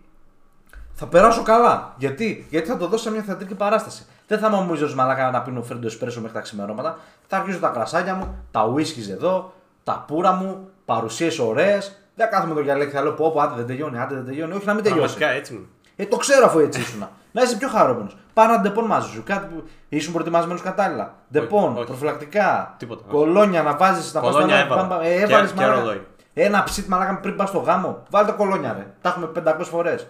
θα 0.92 1.06
περάσω 1.06 1.42
καλά. 1.42 1.94
Γιατί, 1.96 2.46
Γιατί 2.50 2.68
θα 2.68 2.76
το 2.76 2.86
δώσω 2.86 3.02
σε 3.02 3.10
μια 3.10 3.22
θεατρική 3.22 3.54
παράσταση. 3.54 4.06
Δεν 4.26 4.38
θα 4.38 4.46
είμαι 4.46 4.56
ο 4.56 4.60
μουίζο 4.60 4.94
μαλάκα 4.94 5.30
να 5.30 5.42
πίνω 5.42 5.62
φρέντο 5.62 5.86
εσπρέσο 5.86 6.20
μέχρι 6.20 6.36
τα 6.36 6.42
ξημερώματα. 6.42 6.98
Θα 7.26 7.36
αρχίσω 7.36 7.58
τα 7.58 7.68
κρασάκια 7.68 8.14
μου, 8.14 8.34
τα 8.50 8.72
whisky 8.72 9.10
εδώ, 9.10 9.52
τα 9.84 10.04
πουρα 10.06 10.32
μου, 10.32 10.68
παρουσίες 10.84 11.38
ωραίες. 11.38 12.00
Δεν 12.18 12.30
κάθομαι 12.30 12.54
το 12.54 12.60
γυαλέκι, 12.60 12.90
θα 12.90 13.02
λέω 13.02 13.12
πω, 13.12 13.30
πω, 13.32 13.40
άντε 13.40 13.54
δεν 13.56 13.66
τελειώνει, 13.66 13.98
άντε 13.98 14.14
δεν 14.14 14.24
τελειώνει. 14.24 14.52
Όχι 14.52 14.66
να 14.66 14.74
μην 14.74 14.82
τελειώσει. 14.82 15.16
Πραγματικά 15.16 15.38
έτσι 15.40 15.52
μου. 15.52 15.66
Ε, 15.96 16.06
το 16.06 16.16
ξέρω 16.16 16.46
αφού 16.46 16.58
έτσι 16.58 16.80
ήσουν. 16.80 17.08
να 17.32 17.42
είσαι 17.42 17.56
πιο 17.56 17.68
χαρούμενος. 17.68 18.16
Πάρε 18.34 18.52
ένα 18.52 18.62
ντεπών 18.62 18.84
μαζί 18.84 19.08
σου. 19.10 19.22
Κάτι 19.26 19.46
που 19.54 19.62
ήσουν 19.88 20.12
προετοιμασμένος 20.12 20.62
κατάλληλα. 20.62 21.14
Ντεπών, 21.32 21.76
όχι. 21.76 21.86
προφυλακτικά. 21.86 22.74
Τίποτα, 22.78 23.02
όχι. 23.06 23.16
Κολόνια 23.16 23.62
να 23.62 23.76
βάζεις 23.76 24.14
να 24.14 24.20
πας 24.20 24.32
Κολόνια 24.32 24.56
στο- 24.56 24.64
έβαλα. 24.64 24.82
μπαμ, 24.82 24.98
μπαμ, 24.98 25.06
Ε, 25.06 25.16
Και- 25.16 25.22
έβαλες, 25.22 25.50
και 25.52 25.60
μαλάκα. 25.60 25.80
ρολόι. 25.80 26.06
Ένα 26.34 26.62
ψιτ 26.62 26.86
μαλάκα 26.88 27.16
πριν 27.20 27.36
πας 27.36 27.48
στο 27.48 27.58
γάμο. 27.58 28.02
Βάλτε 28.10 28.32
κολόνια 28.32 28.72
ρε. 28.72 28.86
Τα 29.00 29.08
έχουμε 29.08 29.26
500 29.26 29.68
φορές. 29.68 30.06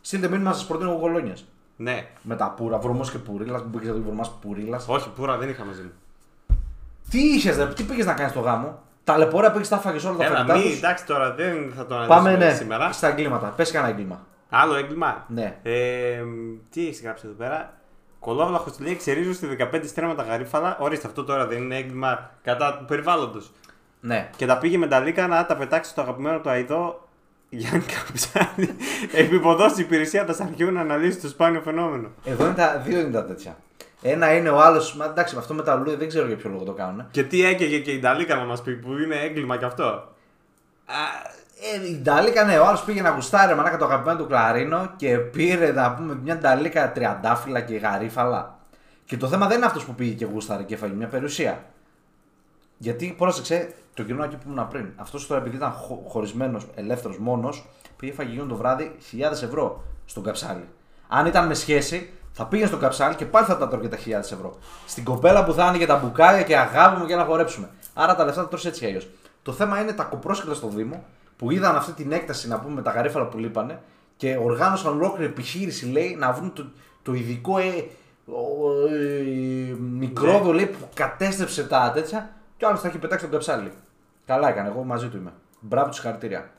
Στείλτε 0.00 0.28
μήνυμα 0.28 0.48
να 0.48 0.54
σας 0.54 0.66
προτείνω 0.66 0.90
εγώ 0.90 0.98
κολόνιες. 1.00 1.44
Ναι. 1.76 2.06
Με 2.22 2.36
τα 2.36 2.50
πουρα, 2.56 2.78
βρωμός 2.78 3.10
και 3.10 3.18
πουρίλας. 3.18 3.62
Που 3.62 3.68
πήγε 3.78 3.90
εδώ 3.90 4.00
βρωμάς 4.04 4.30
πουρίλας. 4.40 4.84
Όχι, 4.88 5.10
πουρα 5.10 5.36
δεν 5.36 5.48
είχα 5.48 5.64
μαζί 5.64 5.82
μου. 5.82 5.92
Τι 7.10 7.18
είχες, 7.18 7.56
ρε, 7.56 7.66
τι 7.66 7.82
πήγες 7.82 8.06
να 8.06 8.12
κάνεις 8.12 8.32
στο 8.32 8.40
γάμο; 8.40 8.78
Τα 9.04 9.18
λεπορία 9.18 9.50
πήγε 9.50 9.68
τα 9.68 9.78
φάγες 9.78 10.04
όλα 10.04 10.16
τα 10.16 10.24
Έλα, 10.24 10.34
φαγητά 10.36 10.56
μη, 10.56 10.62
τους. 10.62 10.76
εντάξει 10.76 11.06
τώρα 11.06 11.34
δεν 11.34 11.72
θα 11.76 11.86
το 11.86 11.94
Πάμε 11.94 12.12
αναλύσουμε 12.12 12.44
ναι, 12.44 12.54
σήμερα. 12.54 12.92
στα 12.92 13.08
εγκλήματα. 13.08 13.52
Πες 13.56 13.70
κανένα 13.70 13.92
έγκλημα. 13.92 14.26
Άλλο 14.50 14.74
έγκλημα. 14.74 15.24
Ναι. 15.28 15.56
Ε, 15.62 16.22
τι 16.70 16.86
έχεις 16.86 17.02
γράψει 17.02 17.26
εδώ 17.26 17.34
πέρα; 17.34 17.72
Κολόβλαχο 18.20 18.70
λέει: 18.78 18.96
Ξερίζω 18.96 19.32
στη 19.32 19.56
15 19.72 19.80
στρέμματα 19.84 20.22
γαρίφαλα. 20.22 20.76
Ορίστε, 20.80 21.06
αυτό 21.06 21.24
τώρα 21.24 21.46
δεν 21.46 21.62
είναι 21.62 21.76
έγκλημα 21.76 22.30
κατά 22.42 22.76
του 22.78 22.84
περιβάλλοντος. 22.84 23.52
Ναι. 24.00 24.30
Και 24.36 24.46
τα 24.46 24.58
πήγε 24.58 24.78
με 24.78 24.86
τα 24.86 25.00
λίκα 25.00 25.26
να 25.26 25.46
τα 25.46 25.56
πετάξει 25.56 25.90
στο 25.90 26.00
αγαπημένο 26.00 26.38
του 26.40 26.50
αειδό 26.50 27.08
Γιάννη 27.48 27.84
Καψάνη. 27.84 28.76
Επιποδώσει 29.24 29.80
υπηρεσίας 29.80 30.36
τα 30.36 30.44
αρχείου 30.44 30.70
να 30.70 30.80
αναλύσει 30.80 31.18
το 31.20 31.28
σπάνιο 31.28 31.60
φαινόμενο. 31.60 32.08
Εδώ 32.24 32.44
είναι 32.44 32.54
τα 32.54 32.82
δύο 32.84 33.00
είναι 33.00 33.10
τα 33.10 33.24
τέτοια. 33.24 33.56
Ένα 34.02 34.34
είναι 34.34 34.50
ο 34.50 34.60
άλλος. 34.60 34.96
Εντάξει, 35.00 35.36
αυτό 35.38 35.54
με 35.54 35.62
τα 35.62 35.74
λουλούδια 35.74 35.98
δεν 35.98 36.08
ξέρω 36.08 36.26
για 36.26 36.36
ποιο 36.36 36.50
λόγο 36.50 36.64
το 36.64 36.72
κάνουν. 36.72 37.06
Και 37.10 37.22
τι 37.22 37.44
έκαιγε 37.44 37.78
και 37.78 37.90
η 37.90 38.00
Νταλίκα 38.00 38.36
να 38.36 38.44
μας 38.44 38.62
πει 38.62 38.72
που 38.72 38.92
είναι 38.92 39.16
έγκλημα 39.16 39.56
κι 39.56 39.64
αυτό. 39.64 40.08
Ε, 40.86 41.88
η 41.88 42.00
Νταλίκα, 42.02 42.44
ναι, 42.44 42.58
ο 42.58 42.66
άλλος 42.66 42.82
πήγε 42.82 43.02
να 43.02 43.10
γουστάρει 43.10 43.54
μανάκα 43.54 43.76
το 43.76 43.84
αγαπημένο 43.84 44.18
του 44.18 44.26
κλαρίνο 44.26 44.92
και 44.96 45.18
πήρε 45.18 45.72
να 45.72 45.94
πούμε 45.94 46.14
μια 46.14 46.38
Νταλίκα 46.38 46.92
τριαντάφυλλα 46.92 47.60
και 47.60 47.76
γαρίφαλα. 47.76 48.58
Και 49.04 49.16
το 49.16 49.28
θέμα 49.28 49.46
δεν 49.46 49.56
είναι 49.56 49.66
αυτός 49.66 49.84
που 49.84 49.94
πήγε 49.94 50.12
και 50.12 50.24
γούσταρε 50.24 50.62
και 50.62 50.74
έφαγε 50.74 50.92
μια 50.92 51.06
περιουσία. 51.06 51.64
Γιατί 52.78 53.14
πρόσεξε 53.18 53.74
το 53.94 54.02
κοινό 54.02 54.24
εκεί 54.24 54.36
που 54.36 54.50
ήμουν 54.50 54.68
πριν. 54.68 54.86
Αυτός 54.96 55.26
τώρα 55.26 55.40
επειδή 55.40 55.56
ήταν 55.56 55.72
χω, 55.72 56.04
χωρισμένος, 56.08 56.66
ελεύθερος 56.74 57.18
μόνος, 57.18 57.68
πήγε 57.96 58.12
φαγε 58.12 58.30
εκείνο 58.30 58.46
το 58.46 58.56
βράδυ 58.56 58.96
χιλιάδες 59.08 59.42
ευρώ 59.42 59.84
στον 60.04 60.22
καψάλι. 60.22 60.68
Αν 61.08 61.26
ήταν 61.26 61.46
με 61.46 61.54
σχέση, 61.54 62.10
θα 62.32 62.46
πήγαινε 62.46 62.68
στον 62.68 62.80
καψάλι 62.80 63.14
και 63.14 63.24
πάλι 63.24 63.46
θα 63.46 63.56
τα 63.58 63.68
τρώγε 63.68 63.88
τα 63.88 63.96
χιλιάδες 63.96 64.32
ευρώ. 64.32 64.58
Στην 64.86 65.04
κοπέλα 65.04 65.44
που 65.44 65.52
θα 65.52 65.64
άνοιγε 65.64 65.86
τα 65.86 65.96
μπουκάλια 65.96 66.42
και 66.42 66.56
αγάπη 66.56 67.00
μου 67.00 67.06
για 67.06 67.16
να 67.16 67.24
χορέψουμε. 67.24 67.68
Άρα 67.94 68.14
τα 68.14 68.24
λεφτά 68.24 68.42
τα 68.42 68.48
τρώσει 68.48 68.68
έτσι 68.68 68.80
κι 68.80 68.86
αλλιώς. 68.86 69.08
Το 69.42 69.52
θέμα 69.52 69.80
είναι 69.80 69.92
τα 69.92 70.04
κοπρόσκυλα 70.04 70.54
στο 70.54 70.68
Δήμο 70.68 71.04
που 71.36 71.50
είδαν 71.50 71.76
αυτή 71.76 71.92
την 71.92 72.12
έκταση 72.12 72.48
να 72.48 72.58
πούμε 72.60 72.74
με 72.74 72.82
τα 72.82 72.90
γαρίφαλα 72.90 73.26
που 73.26 73.38
λείπανε 73.38 73.80
και 74.16 74.36
οργάνωσαν 74.42 74.92
ολόκληρη 74.92 75.30
επιχείρηση 75.30 75.86
λέει 75.86 76.16
να 76.18 76.32
βρουν 76.32 76.52
το, 76.52 76.64
το 77.02 77.12
ειδικό 77.12 77.58
ε, 77.58 77.64
ο- 78.26 78.86
ε, 78.94 79.74
μικρόβιο 79.98 80.52
λέει, 80.52 80.66
που 80.66 80.88
κατέστρεψε 80.94 81.64
τα 81.64 81.90
τέτοια 81.94 82.30
και 82.56 82.64
ο 82.64 82.68
άλλος 82.68 82.80
θα 82.80 82.88
έχει 82.88 82.98
πετάξει 82.98 83.24
τον 83.24 83.32
καψάλι. 83.32 83.72
Καλά 84.26 84.48
έκανε, 84.48 84.68
εγώ 84.68 84.82
μαζί 84.82 85.08
του 85.08 85.16
είμαι. 85.16 85.32
Μπράβο 85.60 85.86
τους 85.88 85.96
συγχαρητήρια. 85.96 86.50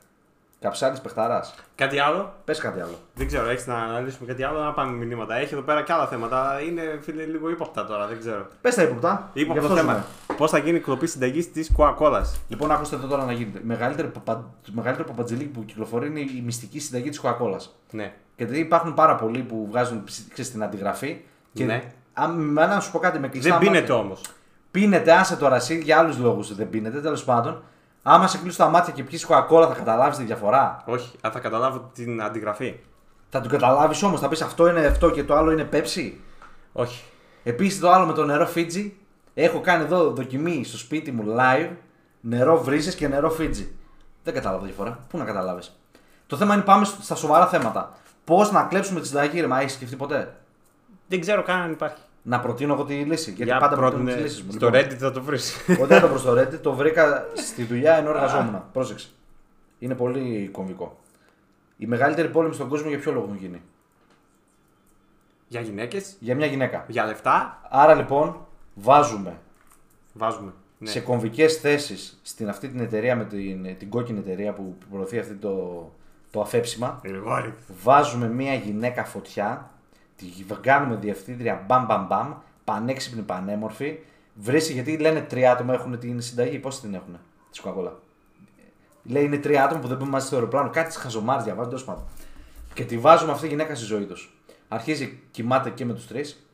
Καψάλι 0.64 0.96
παιχταρά. 1.02 1.44
Κάτι 1.74 1.98
άλλο; 1.98 2.32
Πες 2.44 2.58
κάτι 2.58 2.80
άλλο. 2.80 2.98
Δεν 3.14 3.26
ξέρω, 3.26 3.48
έχεις 3.48 3.66
να 3.66 3.74
αναλύσουμε 3.74 4.26
κάτι 4.26 4.42
άλλο 4.42 4.58
να 4.62 4.72
πάμε 4.72 4.92
μηνύματα. 5.04 5.34
Έχει 5.34 5.54
εδώ 5.54 5.62
πέρα 5.62 5.82
και 5.82 5.92
άλλα 5.92 6.06
θέματα. 6.06 6.60
Είναι 6.68 6.98
φίλε 7.02 7.24
λίγο 7.24 7.50
ύποπτα 7.50 7.86
τώρα, 7.86 8.06
δεν 8.06 8.18
ξέρω. 8.18 8.46
Πες 8.60 8.74
τα 8.74 8.82
ύποπτα. 8.82 9.30
Ύποπτο 9.32 9.60
Γι' 9.60 9.66
αυτό 9.66 9.78
θέμα. 9.80 9.92
ζούμε. 9.92 10.04
Πώς 10.38 10.50
θα 10.50 10.58
γίνει 10.58 10.76
η 10.76 10.80
κλοπή 10.80 11.06
συνταγή 11.06 11.44
της 11.46 11.72
Coca-Cola. 11.76 12.22
Λοιπόν, 12.48 12.70
ακούστε 12.70 12.96
εδώ 12.96 13.06
τώρα 13.06 13.24
να 13.24 13.32
γίνεται. 13.32 13.60
Μεγαλύτερο, 13.62 14.08
παπα... 14.08 14.50
Το 14.64 14.70
μεγαλύτερο 14.74 15.08
παπατζελίκι 15.08 15.48
που 15.48 15.64
κυκλοφορεί 15.64 16.06
είναι 16.06 16.20
η 16.20 16.42
μυστική 16.44 16.78
συνταγή 16.80 17.08
της 17.08 17.20
Coca-Cola. 17.24 17.58
Ναι. 17.90 18.12
Και 18.36 18.44
δηλαδή 18.44 18.62
υπάρχουν 18.62 18.94
πάρα 18.94 19.14
πολλοί 19.16 19.38
που 19.40 19.66
βγάζουν 19.70 20.04
ξέρεις, 20.32 20.50
την 20.52 20.62
αντιγραφή. 20.62 21.20
Και 21.52 21.64
Ναι. 21.64 21.82
αν 22.12 22.30
με 22.40 22.66
να 22.66 22.80
σου 22.80 22.90
πω 22.90 22.98
κάτι 22.98 23.18
με 23.18 23.28
κλειστά 23.28 23.50
Δεν 23.50 23.58
πίνεται 23.58 23.80
μάτια. 23.80 23.94
όμως. 23.94 24.20
Πίνεται, 24.70 25.12
άσε 25.12 25.36
τώρα 25.36 25.56
εσύ, 25.56 25.78
για 25.78 25.98
άλλους 25.98 26.18
λόγους 26.18 26.54
δεν 26.54 26.70
πίνεται. 26.70 27.00
Τέλος 27.00 27.24
πάντων, 27.24 27.62
άμα 28.06 28.26
σε 28.26 28.38
κλείσουν 28.38 28.64
τα 28.64 28.70
μάτια 28.70 28.92
και 28.92 29.04
πιεις 29.04 29.26
Coca-Cola, 29.28 29.66
θα 29.68 29.74
καταλάβεις 29.74 30.16
τη 30.16 30.24
διαφορά. 30.24 30.82
Όχι, 30.86 31.16
αλλά 31.20 31.32
θα 31.32 31.40
καταλάβω 31.40 31.90
την 31.94 32.22
αντιγραφή. 32.22 32.80
Θα 33.28 33.40
την 33.40 33.50
καταλάβεις 33.50 34.02
όμως, 34.02 34.20
θα 34.20 34.28
πεις 34.28 34.42
αυτό 34.42 34.68
είναι 34.68 34.86
αυτό 34.86 35.10
και 35.10 35.24
το 35.24 35.34
άλλο 35.34 35.50
είναι 35.50 35.68
Pepsi. 35.72 36.12
Όχι. 36.72 37.04
Επίσης 37.42 37.80
το 37.80 37.90
άλλο 37.90 38.06
με 38.06 38.12
το 38.12 38.24
νερό 38.24 38.48
Fiji. 38.54 38.90
Έχω 39.34 39.60
κάνει 39.60 39.84
εδώ 39.84 40.10
δοκιμή 40.10 40.64
στο 40.64 40.76
σπίτι 40.76 41.12
μου 41.12 41.34
live 41.38 41.70
νερό 42.20 42.62
βρύσε 42.62 42.96
και 42.96 43.08
νερό 43.08 43.36
Fiji. 43.38 43.66
Δεν 44.24 44.34
κατάλαβα 44.34 44.60
τη 44.60 44.66
διαφορά. 44.66 44.98
Πού 45.08 45.18
να 45.18 45.24
καταλάβεις. 45.24 45.78
Το 46.26 46.36
θέμα 46.36 46.54
είναι 46.54 46.62
πάμε 46.62 46.84
στα 46.84 47.14
σοβαρά 47.14 47.46
θέματα. 47.46 47.92
Πώς 48.24 48.52
να 48.52 48.62
κλέψουμε 48.62 49.00
τη 49.00 49.06
συνταγή, 49.06 49.40
ρε, 49.40 49.46
μα 49.46 49.60
έχει 49.60 49.70
σκεφτεί 49.70 49.96
ποτέ; 49.96 50.36
Δεν 51.08 51.20
ξέρω 51.20 51.42
καν 51.42 51.60
αν 51.60 51.70
υπάρχει. 51.70 52.00
Να 52.26 52.40
προτείνω 52.40 52.72
εγώ 52.74 52.84
τη 52.84 52.94
λύση. 52.94 53.30
Γιατί 53.30 53.44
Για 53.44 53.58
πάντα 53.58 53.76
προτείνω 53.76 54.02
πρότεινε 54.02 54.12
τις 54.22 54.22
λύσεις 54.22 54.42
μου. 54.42 54.52
Στο 54.52 54.66
Λοιπόν, 54.70 54.80
Reddit 54.80 54.96
θα 54.96 55.12
το 55.12 55.22
βρεις. 55.22 55.56
Όταν 55.68 55.86
δεν 55.86 56.00
το 56.00 56.08
βρω 56.12 56.18
στο 56.18 56.32
Reddit, 56.32 56.58
το 56.62 56.72
βρήκα 56.72 57.26
στη 57.34 57.64
δουλειά 57.64 57.94
ενώ 57.96 58.10
εργαζόμουν. 58.10 58.62
Πρόσεξε. 58.72 59.08
Είναι 59.78 59.94
πολύ 59.94 60.48
κομβικό. 60.52 60.98
Η 61.76 61.86
μεγαλύτερη 61.86 62.28
πόλεμη 62.28 62.54
στον 62.54 62.68
κόσμο 62.68 62.88
για 62.88 62.98
ποιο 62.98 63.12
λόγο 63.12 63.24
έχουν 63.24 63.36
γίνει; 63.36 63.62
Για 65.48 65.60
γυναίκες, 65.60 66.16
Για 66.20 66.34
μια 66.34 66.46
γυναίκα. 66.46 66.84
για 66.88 67.04
λεφτά, 67.06 67.60
Άρα 67.70 67.94
λοιπόν 67.94 68.46
βάζουμε 68.74 69.38
βάζουμε. 70.12 70.52
Ναι. 70.78 70.90
σε 70.90 71.00
κομβικές 71.00 71.56
θέσεις 71.56 72.18
στην 72.22 72.48
αυτή 72.48 72.68
την 72.68 72.80
εταιρεία 72.80 73.16
με 73.16 73.24
την, 73.24 73.76
την 73.78 73.90
κόκκινη 73.90 74.18
εταιρεία 74.18 74.52
που 74.52 74.76
προωθεί 74.90 75.18
αυτή 75.18 75.34
το, 75.34 75.90
το 76.30 76.40
αφέψιμα. 76.40 77.00
Γρηγόρη. 77.04 77.54
Βάζουμε 77.82 78.28
μια 78.28 78.54
γυναίκα 78.54 79.04
φωτιά, 79.04 79.70
τη 80.16 80.26
κάνουμε 80.60 80.96
διευθύντρια 80.96 81.64
μπαμ 81.66 81.86
μπαμ 81.86 82.06
μπαμ, 82.06 82.34
πανέξυπνη, 82.64 83.22
πανέμορφη. 83.22 83.98
Βρέσει 84.34 84.72
γιατί 84.72 84.98
λένε 84.98 85.20
τρία 85.20 85.52
άτομα 85.52 85.74
έχουν 85.74 85.98
την 85.98 86.20
συνταγή. 86.20 86.58
Πώ 86.58 86.68
την 86.68 86.94
έχουν, 86.94 87.18
της 87.50 87.62
Coca-Cola; 87.64 87.92
Λέει 89.02 89.24
είναι 89.24 89.38
τρία 89.38 89.64
άτομα 89.64 89.80
που 89.80 89.88
δεν 89.88 89.96
μπουν 89.96 90.08
μαζί 90.08 90.26
στο 90.26 90.34
αεροπλάνο. 90.34 90.70
Κάτι 90.70 90.88
της 90.88 90.96
χαζομάρια 90.96 91.44
διαβάζουν 91.44 91.70
τέλος 91.70 91.84
πάντων. 91.84 92.04
Και 92.74 92.84
τη 92.84 92.98
βάζουμε 92.98 93.32
αυτή 93.32 93.46
η 93.46 93.48
γυναίκα 93.48 93.74
στη 93.74 93.84
ζωή 93.84 94.04
τους. 94.04 94.36
Αρχίζει, 94.68 95.22
κοιμάται 95.30 95.70
και 95.70 95.84
με 95.84 95.94
τους 95.94 96.06
τρεις. 96.06 96.46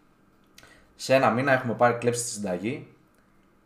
Σε 0.96 1.14
ένα 1.14 1.30
μήνα 1.30 1.52
έχουμε 1.52 1.74
πάρει 1.74 1.94
κλέψει 1.98 2.22
τη 2.22 2.30
συνταγή 2.30 2.86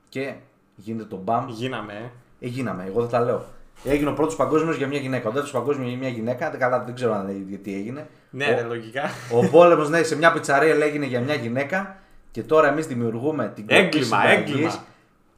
και 0.09 0.35
γίνεται 0.76 1.09
το 1.09 1.16
μπαμ. 1.16 1.48
Γίναμε, 1.48 1.92
ε. 1.92 2.11
Ε, 2.44 2.48
γίναμε, 2.48 2.85
εγώ 2.85 3.00
δεν 3.00 3.11
τα 3.11 3.20
λέω. 3.20 3.44
Έγινε 3.84 4.10
ο 4.10 4.12
πρώτος 4.12 4.37
παγκόσμιος 4.37 4.76
για 4.76 4.87
μια 4.87 4.98
γυναίκα. 4.98 5.28
Ο 5.28 5.32
δεύτερος 5.32 5.50
παγκόσμιος 5.50 5.88
για 5.88 5.98
μια 5.98 6.08
γυναίκα. 6.08 6.50
Δεν, 6.50 6.60
καλά, 6.60 6.84
δεν 6.84 6.94
ξέρω 6.94 7.12
αν 7.14 7.26
λέει 7.26 7.44
γιατί 7.48 7.74
έγινε. 7.74 8.08
Ναι, 8.30 8.44
ο, 8.44 8.54
ρε, 8.54 8.62
λογικά. 8.62 9.02
ο 9.32 9.48
πόλεμος, 9.48 9.88
ναι, 9.88 10.02
σε 10.02 10.16
μια 10.16 10.32
πιτσαρία 10.32 10.74
έγινε 10.74 11.06
για 11.06 11.20
μια 11.20 11.34
γυναίκα. 11.34 11.96
Και 12.30 12.42
τώρα 12.42 12.68
εμείς 12.68 12.87
δημιουργούμε 12.87 13.52
την 13.54 13.66
κλοπή 13.66 13.84
Έγκλημα, 13.84 14.20
συνταγής, 14.20 14.54
έγκλημα. 14.54 14.84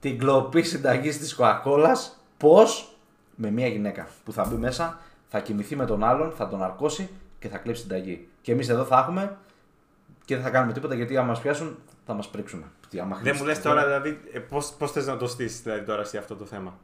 Την 0.00 0.18
κλοπή 0.18 0.62
συνταγής 0.62 1.18
της 1.18 1.38
Coca-Cola. 1.38 1.92
Πώς 2.36 2.96
με 3.34 3.50
μια 3.50 3.66
γυναίκα 3.66 4.06
που 4.24 4.32
θα 4.32 4.44
μπει 4.44 4.56
μέσα, 4.56 4.98
θα 5.28 5.40
κοιμηθεί 5.40 5.76
με 5.76 5.84
τον 5.86 6.04
άλλον, 6.04 6.32
θα 6.36 6.48
τον 6.48 6.62
αρκώσει 6.62 7.08
και 7.38 7.48
θα 7.48 7.58
κλέψει 7.58 7.82
συνταγή. 7.82 8.28
Και 8.40 8.52
εμείς 8.52 8.68
εδώ 8.68 8.84
θα 8.84 8.98
έχουμε 8.98 9.36
και 10.24 10.34
δεν 10.34 10.44
θα 10.44 10.50
κάνουμε 10.50 10.72
τίποτα 10.72 10.94
γιατί 10.94 11.16
άμα 11.16 11.26
μας 11.26 11.40
πιάσουν 11.40 11.76
θα 12.06 12.14
μας 12.14 12.28
πρίξουν. 12.28 12.64
Τι, 12.88 13.00
άμα 13.00 13.20
Δεν 13.22 13.34
μου 13.38 13.44
λες 13.44 13.58
χτυπήσουν 13.58 13.62
τώρα, 13.62 13.84
δηλαδή, 13.84 14.18
πώς 14.48 14.74
πώς 14.78 14.92
θες 14.92 15.06
να 15.06 15.16
το 15.16 15.26
στήσεις 15.26 15.62
δηλαδή, 15.62 15.84
τώρα 15.84 16.00
εσύ 16.00 16.16
αυτό 16.16 16.36
το 16.36 16.44
θέμα; 16.44 16.78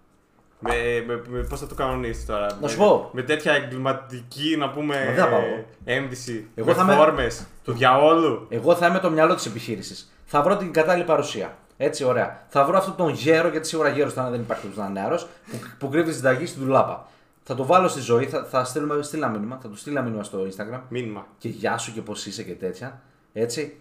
Με, 0.64 1.04
με, 1.06 1.22
με, 1.28 1.42
πώς 1.42 1.60
θα 1.60 1.66
το 1.66 1.74
κανονίσεις 1.74 2.26
τώρα. 2.26 2.46
Να 2.46 2.56
με, 2.60 2.68
σου 2.68 2.76
πω. 2.76 3.10
Με 3.12 3.22
τέτοια 3.22 3.52
εγκληματική, 3.52 4.56
να 4.58 4.70
πούμε, 4.70 4.94
Μα 4.98 5.04
δεν 5.04 5.14
θα 5.14 5.28
πάω 5.28 5.40
εγώ. 5.40 5.64
ένδυση. 5.84 6.48
Εγώ 6.54 6.66
με 6.66 6.74
θα 6.74 6.82
είμαι- 6.82 6.94
φόρμες 6.94 7.46
του 7.64 7.72
διαόλου. 7.72 8.46
Εγώ 8.48 8.74
θα 8.74 8.86
είμαι 8.86 8.98
το 8.98 9.10
μυαλό 9.10 9.34
της 9.34 9.46
επιχείρησης. 9.46 10.12
Θα 10.24 10.42
βρω 10.42 10.56
την 10.56 10.72
κατάλληλη 10.72 11.04
παρουσία. 11.04 11.56
Έτσι, 11.76 12.04
ωραία. 12.04 12.44
Θα 12.48 12.64
βρω 12.64 12.76
αυτόν 12.78 12.96
τον 12.96 13.08
γέρο, 13.12 13.48
γιατί 13.48 13.66
σίγουρα 13.68 13.88
γέρος 13.88 14.12
θα 14.12 14.20
είναι, 14.22 14.30
δεν 14.30 14.40
υπάρχει 14.40 14.62
περίπτωση 14.62 14.88
να 14.88 14.92
είναι 14.92 15.00
νεαρός, 15.08 15.26
που, 15.50 15.56
που 15.78 15.88
κρύβει 15.88 16.08
τη 16.08 16.14
συνταγή 16.14 16.46
στην 16.46 16.62
τουλάπα. 16.62 17.06
Θα 17.42 17.54
το 17.54 17.66
βάλω 17.66 17.88
στη 17.88 18.00
ζωή, 18.00 18.24
θα, 18.26 18.44
θα 18.44 18.64
στείλουμε, 18.64 19.02
στείλω 19.02 19.24
ένα 19.24 19.32
μήνυμα, 19.32 19.58
θα 19.62 19.68
του 19.68 19.76
στείλω 19.76 19.96
ένα 19.96 20.04
μήνυμα 20.06 20.24
στο 20.24 20.38
Instagram 20.50 20.80
Μήνυμα. 20.88 21.26
και 21.38 21.48
γεια 21.48 21.78
σου 21.78 21.92
και 21.92 22.00
πώς 22.00 22.26
είσαι 22.26 22.42
και 22.42 22.52
τέτοια. 22.52 23.00
Έτσι. 23.32 23.76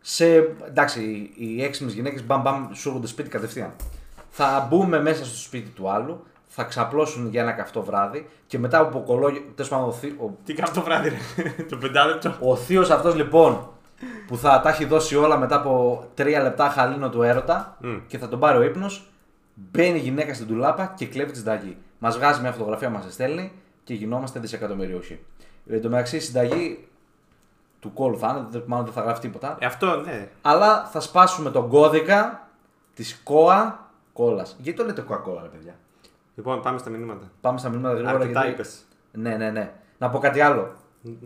Σε, 0.00 0.34
εντάξει, 0.66 1.00
οι, 1.36 1.54
οι 1.56 1.64
έξιμε 1.64 1.90
γυναίκες 1.90 2.24
μπαμ 2.26 2.40
μπαμ 2.42 2.68
σου 2.72 2.88
έρχονται 2.88 3.06
σπίτι 3.06 3.28
κατευθείαν. 3.28 3.72
Θα 4.36 4.66
μπούμε 4.70 5.00
μέσα 5.02 5.24
στο 5.24 5.36
σπίτι 5.36 5.70
του 5.70 5.90
άλλου, 5.90 6.24
θα 6.46 6.62
ξαπλώσουν 6.64 7.28
για 7.28 7.42
ένα 7.42 7.52
καυτό 7.52 7.82
βράδυ 7.82 8.28
και 8.46 8.58
μετά 8.58 8.78
από 8.78 9.00
κολόγιο. 9.02 9.42
Τέλος 9.54 9.70
πάντων, 9.70 9.88
ο, 9.88 9.92
θεί- 9.92 10.20
ο, 10.20 10.36
Τι 10.44 10.54
κάνω 10.54 10.72
το 10.74 10.80
βράδυ, 10.82 11.08
ρε. 11.08 11.16
το 11.70 11.76
πεντάλεπτο. 11.76 12.34
ο 12.40 12.56
θείος 12.56 12.90
αυτός 12.90 13.14
λοιπόν 13.14 13.68
που 14.26 14.36
θα 14.36 14.60
τα 14.60 14.68
έχει 14.68 14.84
δώσει 14.84 15.16
όλα 15.16 15.36
μετά 15.36 15.56
από 15.56 16.04
τρία 16.14 16.42
λεπτά 16.42 16.68
χαλίνο 16.68 17.10
του 17.10 17.22
έρωτα 17.22 17.76
Μμ. 17.80 17.96
και 18.06 18.18
θα 18.18 18.28
τον 18.28 18.38
πάρει 18.38 18.58
ο 18.58 18.62
ύπνος, 18.62 19.06
μπαίνει 19.54 19.98
η 19.98 20.00
γυναίκα 20.00 20.34
στην 20.34 20.46
τουλάπα 20.46 20.92
και 20.96 21.06
κλέβει 21.06 21.30
τη 21.30 21.36
συνταγή. 21.38 21.76
Μας 21.98 22.16
βγάζει 22.16 22.40
μια 22.40 22.52
φωτογραφία, 22.52 22.90
μας 22.90 23.04
στέλνει 23.08 23.52
και 23.84 23.94
γινόμαστε 23.94 24.38
δισεκατομμυριούχοι. 24.40 25.18
Εν 25.68 25.82
τω 25.82 25.88
μεταξύ 25.88 26.16
η 26.16 26.20
συνταγή 26.20 26.88
του 27.80 27.92
κόλου 27.92 28.18
θα 28.18 28.28
είναι, 28.38 28.46
δεν- 28.50 28.62
μάλλον 28.66 28.84
δεν 28.84 28.94
θα 28.94 29.00
γράφει 29.00 29.20
τίποτα. 29.20 29.56
Ε, 29.60 29.66
αυτό, 29.66 29.96
ναι. 29.96 30.28
Αλλά 30.42 30.88
θα 30.92 31.00
σπάσουμε 31.00 31.50
τον 31.50 31.68
κώδικα 31.68 32.48
της 32.94 33.20
κόα 33.24 33.83
κόλλα. 34.14 34.46
Γιατί 34.58 34.78
το 34.78 34.84
λέτε 34.84 35.04
Coca-Cola, 35.08 35.42
ρε 35.42 35.48
παιδιά; 35.48 35.74
Λοιπόν, 36.34 36.62
πάμε 36.62 36.78
στα 36.78 36.90
μηνύματα. 36.90 37.30
Πάμε 37.40 37.58
στα 37.58 37.68
μηνύματα 37.68 37.94
γρήγορα. 37.94 38.16
Αρκετά 38.16 38.40
γιατί- 38.40 38.54
είπες. 38.54 38.82
Ναι, 39.12 39.36
ναι, 39.36 39.50
ναι. 39.50 39.72
Να 39.98 40.10
πω 40.10 40.18
κάτι 40.18 40.40
άλλο. 40.40 40.74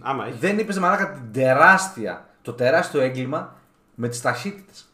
Άμα 0.03 0.27
έχεις. 0.27 0.41
Δεν 0.41 0.59
είπες 0.59 0.79
μαλάκα 0.79 1.13
την 1.13 1.33
τεράστια, 1.33 2.29
το 2.43 2.53
τεράστιο 2.53 3.01
έγκλημα 3.01 3.57
με 3.95 4.09
τις 4.09 4.21
ταχύτητες. 4.21 4.89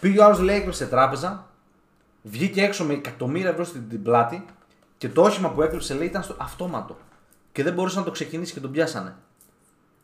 Πήγε 0.00 0.20
ο 0.20 0.24
άλλος, 0.24 0.40
λέει, 0.40 0.56
έκλειψε 0.56 0.86
τράπεζα, 0.86 1.46
βγήκε 2.22 2.62
έξω 2.62 2.84
με 2.84 2.92
εκατομμύρια 2.92 3.50
ευρώ 3.50 3.64
στην 3.64 3.88
την 3.88 4.02
πλάτη 4.02 4.44
και 4.98 5.08
το 5.08 5.22
όχημα 5.22 5.50
που 5.50 5.62
έκλειψε, 5.62 5.94
λέει, 5.94 6.06
ήταν 6.06 6.22
στο 6.22 6.34
αυτόματο. 6.38 6.96
Και 7.52 7.62
δεν 7.62 7.72
μπορούσε 7.72 7.98
να 7.98 8.04
το 8.04 8.10
ξεκινήσει 8.10 8.52
και 8.52 8.60
τον 8.60 8.70
πιάσανε. 8.70 9.16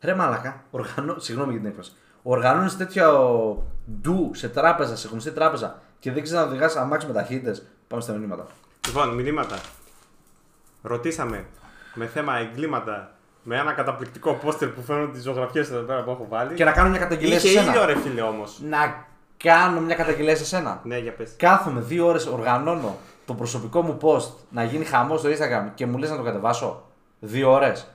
Ρε 0.01 0.14
μαλάκα, 0.14 0.64
οργανώ... 0.70 1.18
συγγνώμη 1.18 1.51
για 1.51 1.61
την 1.61 1.68
έκφραση. 1.68 1.92
Οργανώνεις 2.23 2.77
τέτοιο 2.77 3.66
ντου 4.01 4.31
σε 4.35 4.49
τράπεζα, 4.49 4.97
σε 4.97 5.09
γνωστή 5.09 5.31
τράπεζα 5.31 5.83
και 6.05 6.12
δεν 6.12 6.23
ξέρεις 6.23 6.43
να 6.43 6.49
οδηγάς 6.49 6.77
αμάξι 6.77 7.07
με 7.07 7.12
ταχύτητες. 7.12 7.62
Πάμε 7.88 8.03
στα 8.03 8.12
μηνύματα. 8.12 8.47
Λοιπόν, 8.87 9.09
μηνύματα. 9.14 9.57
Ρωτήσαμε 10.83 11.45
με 11.95 12.07
θέμα 12.07 12.37
εγκλήματα 12.37 13.11
με 13.43 13.57
ένα 13.57 13.73
καταπληκτικό 13.73 14.33
πόστερ 14.35 14.69
που 14.69 14.83
φαίνονται 14.83 15.12
τις 15.12 15.23
ζωγραφιές 15.23 15.71
εδώ 15.71 15.81
πέρα 15.81 16.03
που 16.03 16.11
έχω 16.11 16.27
βάλει. 16.29 16.55
Και 16.55 16.64
να 16.64 16.73
κάνω 16.73 16.88
μια 16.88 16.99
καταγγελία 16.99 17.40
σε 17.40 17.49
Είχε 17.49 17.59
σένα. 17.59 17.71
ήλιο, 17.71 17.85
ρε 17.85 17.97
φίλε 17.97 18.23
όμως. 18.23 18.61
Να 18.69 19.07
κάνω 19.37 19.81
μια 19.81 19.95
καταγγελία 19.95 20.37
σε 20.37 20.45
σένα. 20.45 20.81
Ναι, 20.85 20.99
για 20.99 21.12
πες. 21.12 21.35
Κάθομαι 21.37 21.81
δύο 21.81 22.07
ώρες, 22.07 22.27
οργανώνω 22.27 22.97
το 23.27 23.35
προσωπικό 23.35 23.83
μου 23.83 23.99
post 24.01 24.33
να 24.51 24.64
γίνει 24.64 24.85
χαμό 24.85 25.17
στο 25.17 25.29
Instagram 25.29 25.71
και 25.75 25.87
μου 25.87 25.99
λες 25.99 26.11
να 26.11 26.17
το 26.17 26.23
κατεβάσω. 26.23 26.83
Δύο 27.21 27.51
ώρες. 27.53 27.87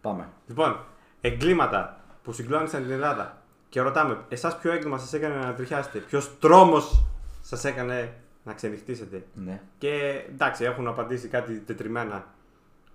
Πάμε. 0.00 0.28
Λοιπόν, 0.46 0.76
εγκλήματα 1.20 2.00
που 2.22 2.32
συγκλώνησαν 2.32 2.82
την 2.82 2.90
Ελλάδα. 2.90 3.36
Και 3.68 3.80
ρωτάμε, 3.80 4.18
εσάς 4.28 4.56
ποιο 4.58 4.72
έγκλημα 4.72 4.98
σας 4.98 5.12
έκανε 5.12 5.34
να 5.34 5.52
τριχιάσετε, 5.52 5.98
ποιος 5.98 6.38
τρόμος 6.38 7.04
σας 7.42 7.64
έκανε 7.64 8.14
να 8.42 8.52
ξενυχτήσετε. 8.52 9.24
Ναι. 9.34 9.60
Και 9.78 10.24
εντάξει, 10.28 10.64
έχουν 10.64 10.86
απαντήσει 10.86 11.28
κάτι 11.28 11.58
τετριμένα. 11.58 12.26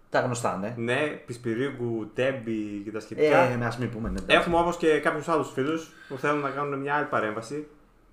Τα 0.09 0.19
γνωστά, 0.19 0.57
ναι. 0.57 0.73
Ναι, 0.77 1.07
Πισπυρίγκου, 1.25 2.11
Τέμπι 2.13 2.81
και 2.83 2.91
τα 2.91 2.99
σχετικά. 2.99 3.37
Ε, 3.37 3.65
ας 3.65 3.77
μην 3.77 3.89
πούμε. 3.89 4.09
Ναι, 4.09 4.19
εντάξει. 4.19 4.35
Έχουμε 4.35 4.57
όμως 4.57 4.77
και 4.77 4.99
κάποιους 4.99 5.27
άλλους 5.27 5.51
φίλους 5.51 5.91
που 6.07 6.17
θέλουν 6.17 6.39
να 6.39 6.49
κάνουν 6.49 6.79
μια 6.79 6.95
άλλη 6.95 7.05
παρέμβαση 7.05 7.67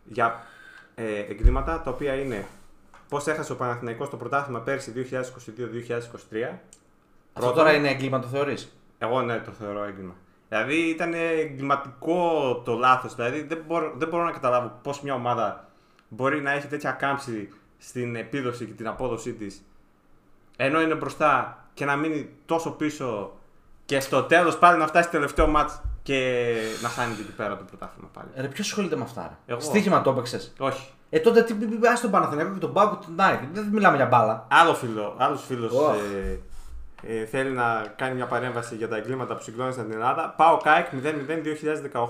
για 0.05 0.43
ε, 0.95 1.19
εγκλήματα 1.19 1.81
τα 1.81 1.91
οποία 1.91 2.15
είναι 2.15 2.47
πώς 3.09 3.27
έχασε 3.27 3.53
ο 3.53 3.57
Παναθηναϊκός 3.57 4.11
το 4.11 4.17
πρωτάθλημα 4.17 4.61
πέρσι 4.61 4.93
2022-2023. 4.97 6.57
Αυτό 7.33 7.53
τώρα 7.53 7.73
είναι 7.73 7.89
έγκλημα, 7.89 8.21
το 8.21 8.27
θεωρείς; 8.27 8.77
Εγώ 8.99 9.23
ναι, 9.23 9.39
το 9.39 9.51
θεωρώ 9.51 9.85
έγκλημα. 9.85 10.15
Δηλαδή 10.49 10.75
ήταν 10.75 11.15
εγκληματικό 11.15 12.55
το 12.65 12.75
λάθος. 12.75 13.15
Δηλαδή 13.15 13.43
δεν 13.43 13.63
μπορώ, 13.67 13.93
δεν 13.97 14.09
μπορώ 14.09 14.25
να 14.25 14.31
καταλάβω 14.31 14.79
πώς 14.83 15.03
μια 15.03 15.15
ομάδα 15.15 15.69
μπορεί 16.15 16.43
να 16.43 16.51
έχει 16.51 16.67
τέτοια 16.67 16.91
κάμψη 16.91 17.49
στην 17.79 18.17
επίδοση 18.17 18.65
και 18.65 18.73
την 18.73 18.89
απόδοσή 18.89 19.33
της 19.33 19.65
ενώ 20.57 20.81
είναι 20.81 20.95
μπροστά 20.95 21.59
και 21.75 21.85
να 21.85 21.97
μείνει 21.97 22.29
τόσο 22.47 22.71
πίσω 22.71 23.33
και 23.85 24.01
στο 24.01 24.23
τέλος 24.23 24.59
πάλι 24.59 24.79
να 24.79 24.87
φτάσει 24.87 25.09
τελευταίο 25.09 25.47
μάτς 25.47 25.81
και 26.03 26.45
να 26.83 26.89
χάνει 26.89 27.15
και 27.15 27.21
εκεί 27.21 27.33
πέρα 27.33 27.57
το 27.57 27.65
πρωτάθλημα 27.65 28.09
πάλι. 28.13 28.29
Ρε, 28.37 28.49
ποιος 28.49 28.67
ασχολείται 28.67 28.97
με 28.97 29.03
αυτά, 29.03 29.23
ρε; 29.23 29.53
Εγώ. 29.53 29.61
Στίχημα 29.61 30.03
το 30.03 30.11
έπαιξες; 30.11 30.53
Όχι. 30.59 30.91
Ε, 31.11 31.19
τότε 31.21 31.43
τι 31.43 31.55
πει 31.55 31.79
τον 32.03 32.11
Παναθηναϊκό 32.11 32.53
και 32.53 32.59
τον 32.59 32.73
Πάγκο 32.73 32.97
του 32.97 33.13
Νάικ. 33.17 33.41
Δεν 33.53 33.65
μιλάμε 33.73 33.97
για 33.97 34.07
μπάλα. 34.07 34.47
Άλλο 34.51 34.75
φίλο, 34.75 35.15
άλλος 35.19 35.45
φίλος 35.45 35.73
Ωχ. 35.73 35.95
ε, 35.95 36.39
ε, 37.09 37.25
θέλει 37.25 37.51
να 37.51 37.85
κάνει 37.97 38.15
μια 38.15 38.27
παρέμβαση 38.27 38.75
για 38.75 38.89
τα 38.89 38.97
εγκλήματα 38.97 39.35
που 39.37 39.43
συγκλώνησαν 39.43 39.85
την 39.85 39.93
Ελλάδα. 39.93 40.35
Πάω 40.37 40.57
ΚΑΕΚ 40.57 40.87
0-0 40.93 40.95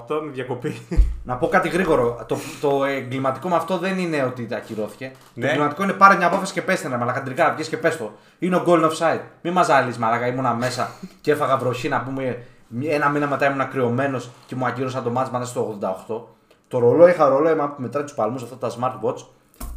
2018 0.08 0.20
με 0.24 0.30
διακοπή. 0.30 0.86
Να 1.24 1.36
πω 1.36 1.48
κάτι 1.48 1.68
γρήγορο. 1.68 2.24
Το, 2.28 2.36
το 2.60 2.84
εγκληματικό 2.84 3.48
με 3.48 3.56
αυτό 3.56 3.78
δεν 3.78 3.98
είναι 3.98 4.22
ότι 4.24 4.46
τα 4.46 4.56
ακυρώθηκε. 4.56 5.12
Το 5.14 5.18
Ναι. 5.34 5.46
εγκληματικό 5.46 5.82
είναι 5.82 5.92
πάρε 5.92 6.16
μια 6.16 6.26
απόφαση 6.26 6.52
και 6.52 6.62
πες 6.62 6.80
την 6.80 6.90
ρε 6.90 6.96
μαλακα. 6.96 7.22
Τριγκάρα, 7.22 7.54
βγες 7.54 7.68
και 7.68 7.76
πες 7.76 7.96
το. 7.96 8.12
Είναι 8.38 8.56
ο 8.56 8.64
goal 8.66 8.90
offside. 8.90 9.20
Μη 9.42 9.50
μας 9.50 9.66
ζάλει 9.66 9.94
μαλακα. 9.98 10.26
Ήμουνα 10.26 10.54
μέσα 10.54 10.90
και 11.20 11.30
έφαγα 11.30 11.56
βροχή 11.56 11.88
να 11.88 12.00
πούμε. 12.00 12.42
Ένα 12.88 13.08
μήνα 13.08 13.26
μετά 13.26 13.46
ήμουν 13.46 13.68
κρυωμένο 13.70 14.20
και 14.46 14.54
μου 14.54 14.66
ακύρωσαν 14.66 15.02
το 15.02 15.10
μάτς 15.10 15.30
μετά 15.30 15.44
στο 15.44 15.78
88. 16.08 16.20
Το 16.68 16.78
ρολόι 16.78 17.10
είχα 17.10 17.28
ρολόι 17.28 17.54
μα 17.54 17.68
που 17.68 17.82
μετράει 17.82 18.02
τους 18.04 18.14
παλμούς, 18.14 18.42
αυτά 18.42 18.56
τα 18.56 18.70
smartwatch. 18.70 19.24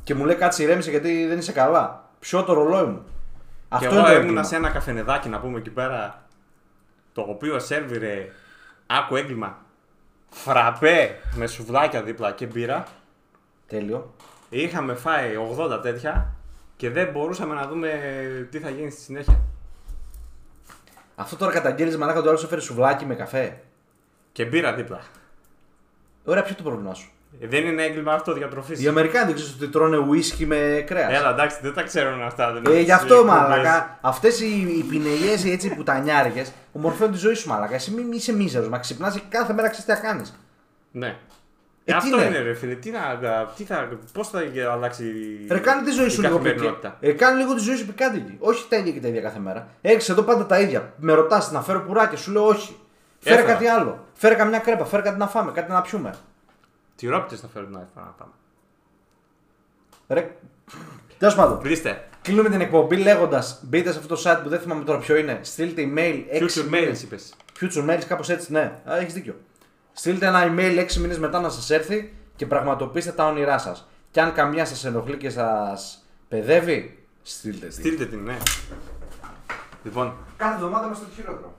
Και 0.03 0.15
μου 0.15 0.25
λέει 0.25 0.36
κάτσε 0.36 0.63
ηρέμησε 0.63 0.89
γιατί 0.89 1.25
δεν 1.27 1.38
είσαι 1.38 1.51
καλά. 1.51 2.03
Ποιο 2.19 2.43
το 2.43 2.53
ρολόι 2.53 2.84
μου. 2.86 3.01
Και 3.69 3.75
Αυτό 3.75 3.86
εγώ 3.86 3.95
είναι 3.95 4.06
το 4.06 4.12
ήμουνα 4.12 4.21
έγκλημα. 4.21 4.43
σε 4.43 4.56
ένα 4.56 4.69
καφενεδάκι 4.69 5.30
να 5.30 5.39
πούμε 5.39 5.58
εκεί 5.58 5.69
πέρα. 5.69 6.25
Το 7.13 7.21
οποίο 7.21 7.60
σερβιρε 7.60 8.30
άκου 8.88 9.15
έγκλημα. 9.15 9.58
Φραπέ 10.30 11.19
με 11.36 11.47
σουβλάκια 11.47 12.03
δίπλα 12.03 12.32
και 12.32 12.45
μπύρα. 12.45 12.84
Τέλειο. 13.67 14.13
Είχαμε 14.49 14.95
φάει 14.95 15.34
80 15.60 15.82
τέτοια 15.82 16.36
και 16.75 16.89
δεν 16.89 17.12
μπορούσαμε 17.12 17.53
να 17.53 17.67
δούμε 17.67 17.89
τι 18.51 18.60
θα 18.60 18.69
γίνει 18.69 18.89
στη 18.89 19.01
συνέχεια. 19.01 19.41
Αυτό 21.15 21.36
τώρα 21.36 21.51
καταγγέλνει 21.51 21.97
μαλάκα 21.97 22.21
το 22.21 22.30
άλλο 22.30 22.38
σου 22.38 22.45
έφερε 22.45 22.62
σουβλάκι 22.62 23.06
με 23.06 23.15
καφέ. 23.15 23.62
Και 24.32 24.45
μπύρα 24.45 24.73
δίπλα. 24.73 25.01
Ωραία, 26.25 26.41
ποιο 26.41 26.51
είναι 26.51 26.63
το 26.63 26.69
πρόβλημά 26.69 26.93
σου; 26.93 27.12
Ε, 27.39 27.47
Δεν 27.47 27.65
είναι 27.65 27.84
έγκλημα 27.84 28.13
αυτό 28.13 28.34
διατροφής. 28.34 28.84
Οι 28.84 28.88
Αμερικάνοι 28.88 29.26
δεν 29.26 29.36
ξέρεις 29.36 29.54
ότι 29.54 29.67
τρώνε 29.67 29.97
ουίσκι 29.97 30.45
με 30.45 30.84
κρέας. 30.88 31.13
Έλα, 31.19 31.30
εντάξει, 31.30 31.58
δεν 31.62 31.73
τα 31.73 31.84
ξέρουν 31.84 32.21
αυτά. 32.21 32.52
δεν 32.54 32.63
Ε, 32.65 32.69
είναι 32.69 32.78
γι' 32.80 32.84
στις 32.84 32.93
αυτό 32.95 33.13
εκπομπές. 33.15 33.34
μαλακά. 33.39 33.97
Αυτές 34.02 34.39
οι, 34.39 34.76
οι 34.78 34.84
πινελιές 34.89 35.45
έτσι 35.45 35.76
πουτανιάρικε 35.76 36.45
ομορφαίνουν 36.71 37.12
τη 37.13 37.17
ζωή 37.17 37.34
σου 37.34 37.50
μαλακά. 37.50 37.76
Εσύ 37.76 37.91
μην 37.91 38.12
είσαι 38.12 38.34
μίζερος. 38.34 38.69
Μα 38.69 38.78
ξυπνάς 38.80 39.13
και 39.13 39.21
κάθε 39.30 39.54
μέρα 39.54 39.69
ξέρεις 39.69 39.86
τι 39.86 39.91
θα 39.93 40.00
κάνεις. 40.08 40.39
Ναι. 40.91 41.08
Ε, 41.08 41.10
Ε, 41.10 41.15
τι 41.86 41.93
αυτό 41.93 42.15
είναι; 42.15 42.26
είναι 42.26 42.39
ρε 42.39 42.54
φίλε. 42.54 42.73
Τι 42.76 42.91
να, 42.91 43.00
τι 43.58 43.63
θα, 43.63 43.88
πώς 44.13 44.30
θα 44.30 44.39
αλλάξει 44.71 45.04
Ρε, 45.52 45.60
κάνε 45.60 45.84
τη 45.84 45.91
ζωή 45.91 46.06
η 46.06 46.10
σου 46.10 46.21
λίγο 46.21 46.34
καθημερινότητα. 46.38 46.88
πικάντικη. 46.89 47.08
Ε, 47.12 47.13
κάνε 47.26 47.41
λίγο 47.41 47.54
τη 47.54 47.62
ζωή 47.62 47.76
σου 47.76 47.86
πικάντικη. 47.86 48.36
Όχι 48.39 48.65
τα 48.69 48.76
ίδια 48.78 48.91
και 48.91 49.00
τα 49.00 49.08
ίδια 49.08 49.21
κάθε 49.21 49.39
μέρα. 49.39 49.67
Έχεις 49.82 50.10
εδώ 50.10 50.21
πάντα 50.21 50.45
τα 50.45 50.60
ίδια. 50.60 50.93
Με 50.97 51.13
ρωτάς 51.13 51.52
να 51.52 51.62
φέρω 51.62 51.82
πουράκια, 51.82 52.17
σου 52.17 52.32
λέω 52.32 52.45
όχι. 52.45 52.78
Φέρε 53.19 53.36
Έφερα. 53.36 53.52
κάτι 53.54 53.67
άλλο. 53.67 54.06
Φέρε 54.13 54.36
καμιά 54.36 54.60
κρέπα, 54.60 54.86
φέρε 54.86 55.02
κάτι 55.02 55.17
να 55.17 55.28
φάμε, 55.28 55.52
κάτι 55.52 55.71
να 55.71 55.82
πιούμε. 55.82 56.13
Τυρόπιτες 56.97 57.39
θα 57.39 57.47
φέρουν 57.47 57.71
να 57.71 57.89
να 57.95 58.01
πάμε. 58.01 58.31
Ρε. 60.07 60.36
Τέλος 61.17 61.36
πάντων, 61.36 61.60
Βρίστε. 61.60 62.07
κλείνουμε 62.21 62.49
την 62.49 62.62
εκπομπή 62.62 62.97
λέγοντας 62.97 63.60
μπείτε 63.63 63.91
σε 63.91 63.99
αυτό 63.99 64.15
το 64.15 64.21
site 64.25 64.39
που 64.43 64.49
δεν 64.49 64.60
θυμάμαι 64.60 64.83
τώρα 64.83 64.99
ποιο 64.99 65.15
είναι. 65.15 65.39
Στείλτε 65.41 65.91
email 65.95 66.23
6 66.31 66.41
Future 66.41 66.73
mails 66.73 67.01
είπες. 67.03 67.33
Future 67.60 67.89
mails, 67.89 68.01
κάπως 68.07 68.29
έτσι, 68.29 68.51
ναι. 68.51 68.81
Έχεις 68.86 69.13
δίκιο. 69.13 69.36
Στείλτε 69.93 70.25
ένα 70.25 70.43
email 70.43 70.77
6 70.79 70.93
μήνες 70.97 71.19
μετά 71.19 71.39
να 71.39 71.49
σας 71.49 71.69
έρθει 71.69 72.13
και 72.36 72.45
πραγματοποιήστε 72.45 73.12
τα 73.12 73.25
όνειρά 73.25 73.57
σας. 73.57 73.88
Και 74.12 74.21
αν 74.21 74.33
καμιά 74.33 74.65
σας 74.65 74.86
ενοχλεί 74.86 75.17
και 75.17 75.29
σας 75.29 76.05
παιδεύει, 76.27 77.05
στείλτε 77.23 77.67
τη. 77.67 77.73
Στείλτε 77.73 78.05
την, 78.05 78.19
ναι. 78.23 78.38
Λοιπόν, 79.83 80.13
Κάθε 80.38 80.53
εβδομάδα 80.55 80.86
είμαστε 80.86 81.05
το 81.05 81.12
χειρότερο. 81.15 81.55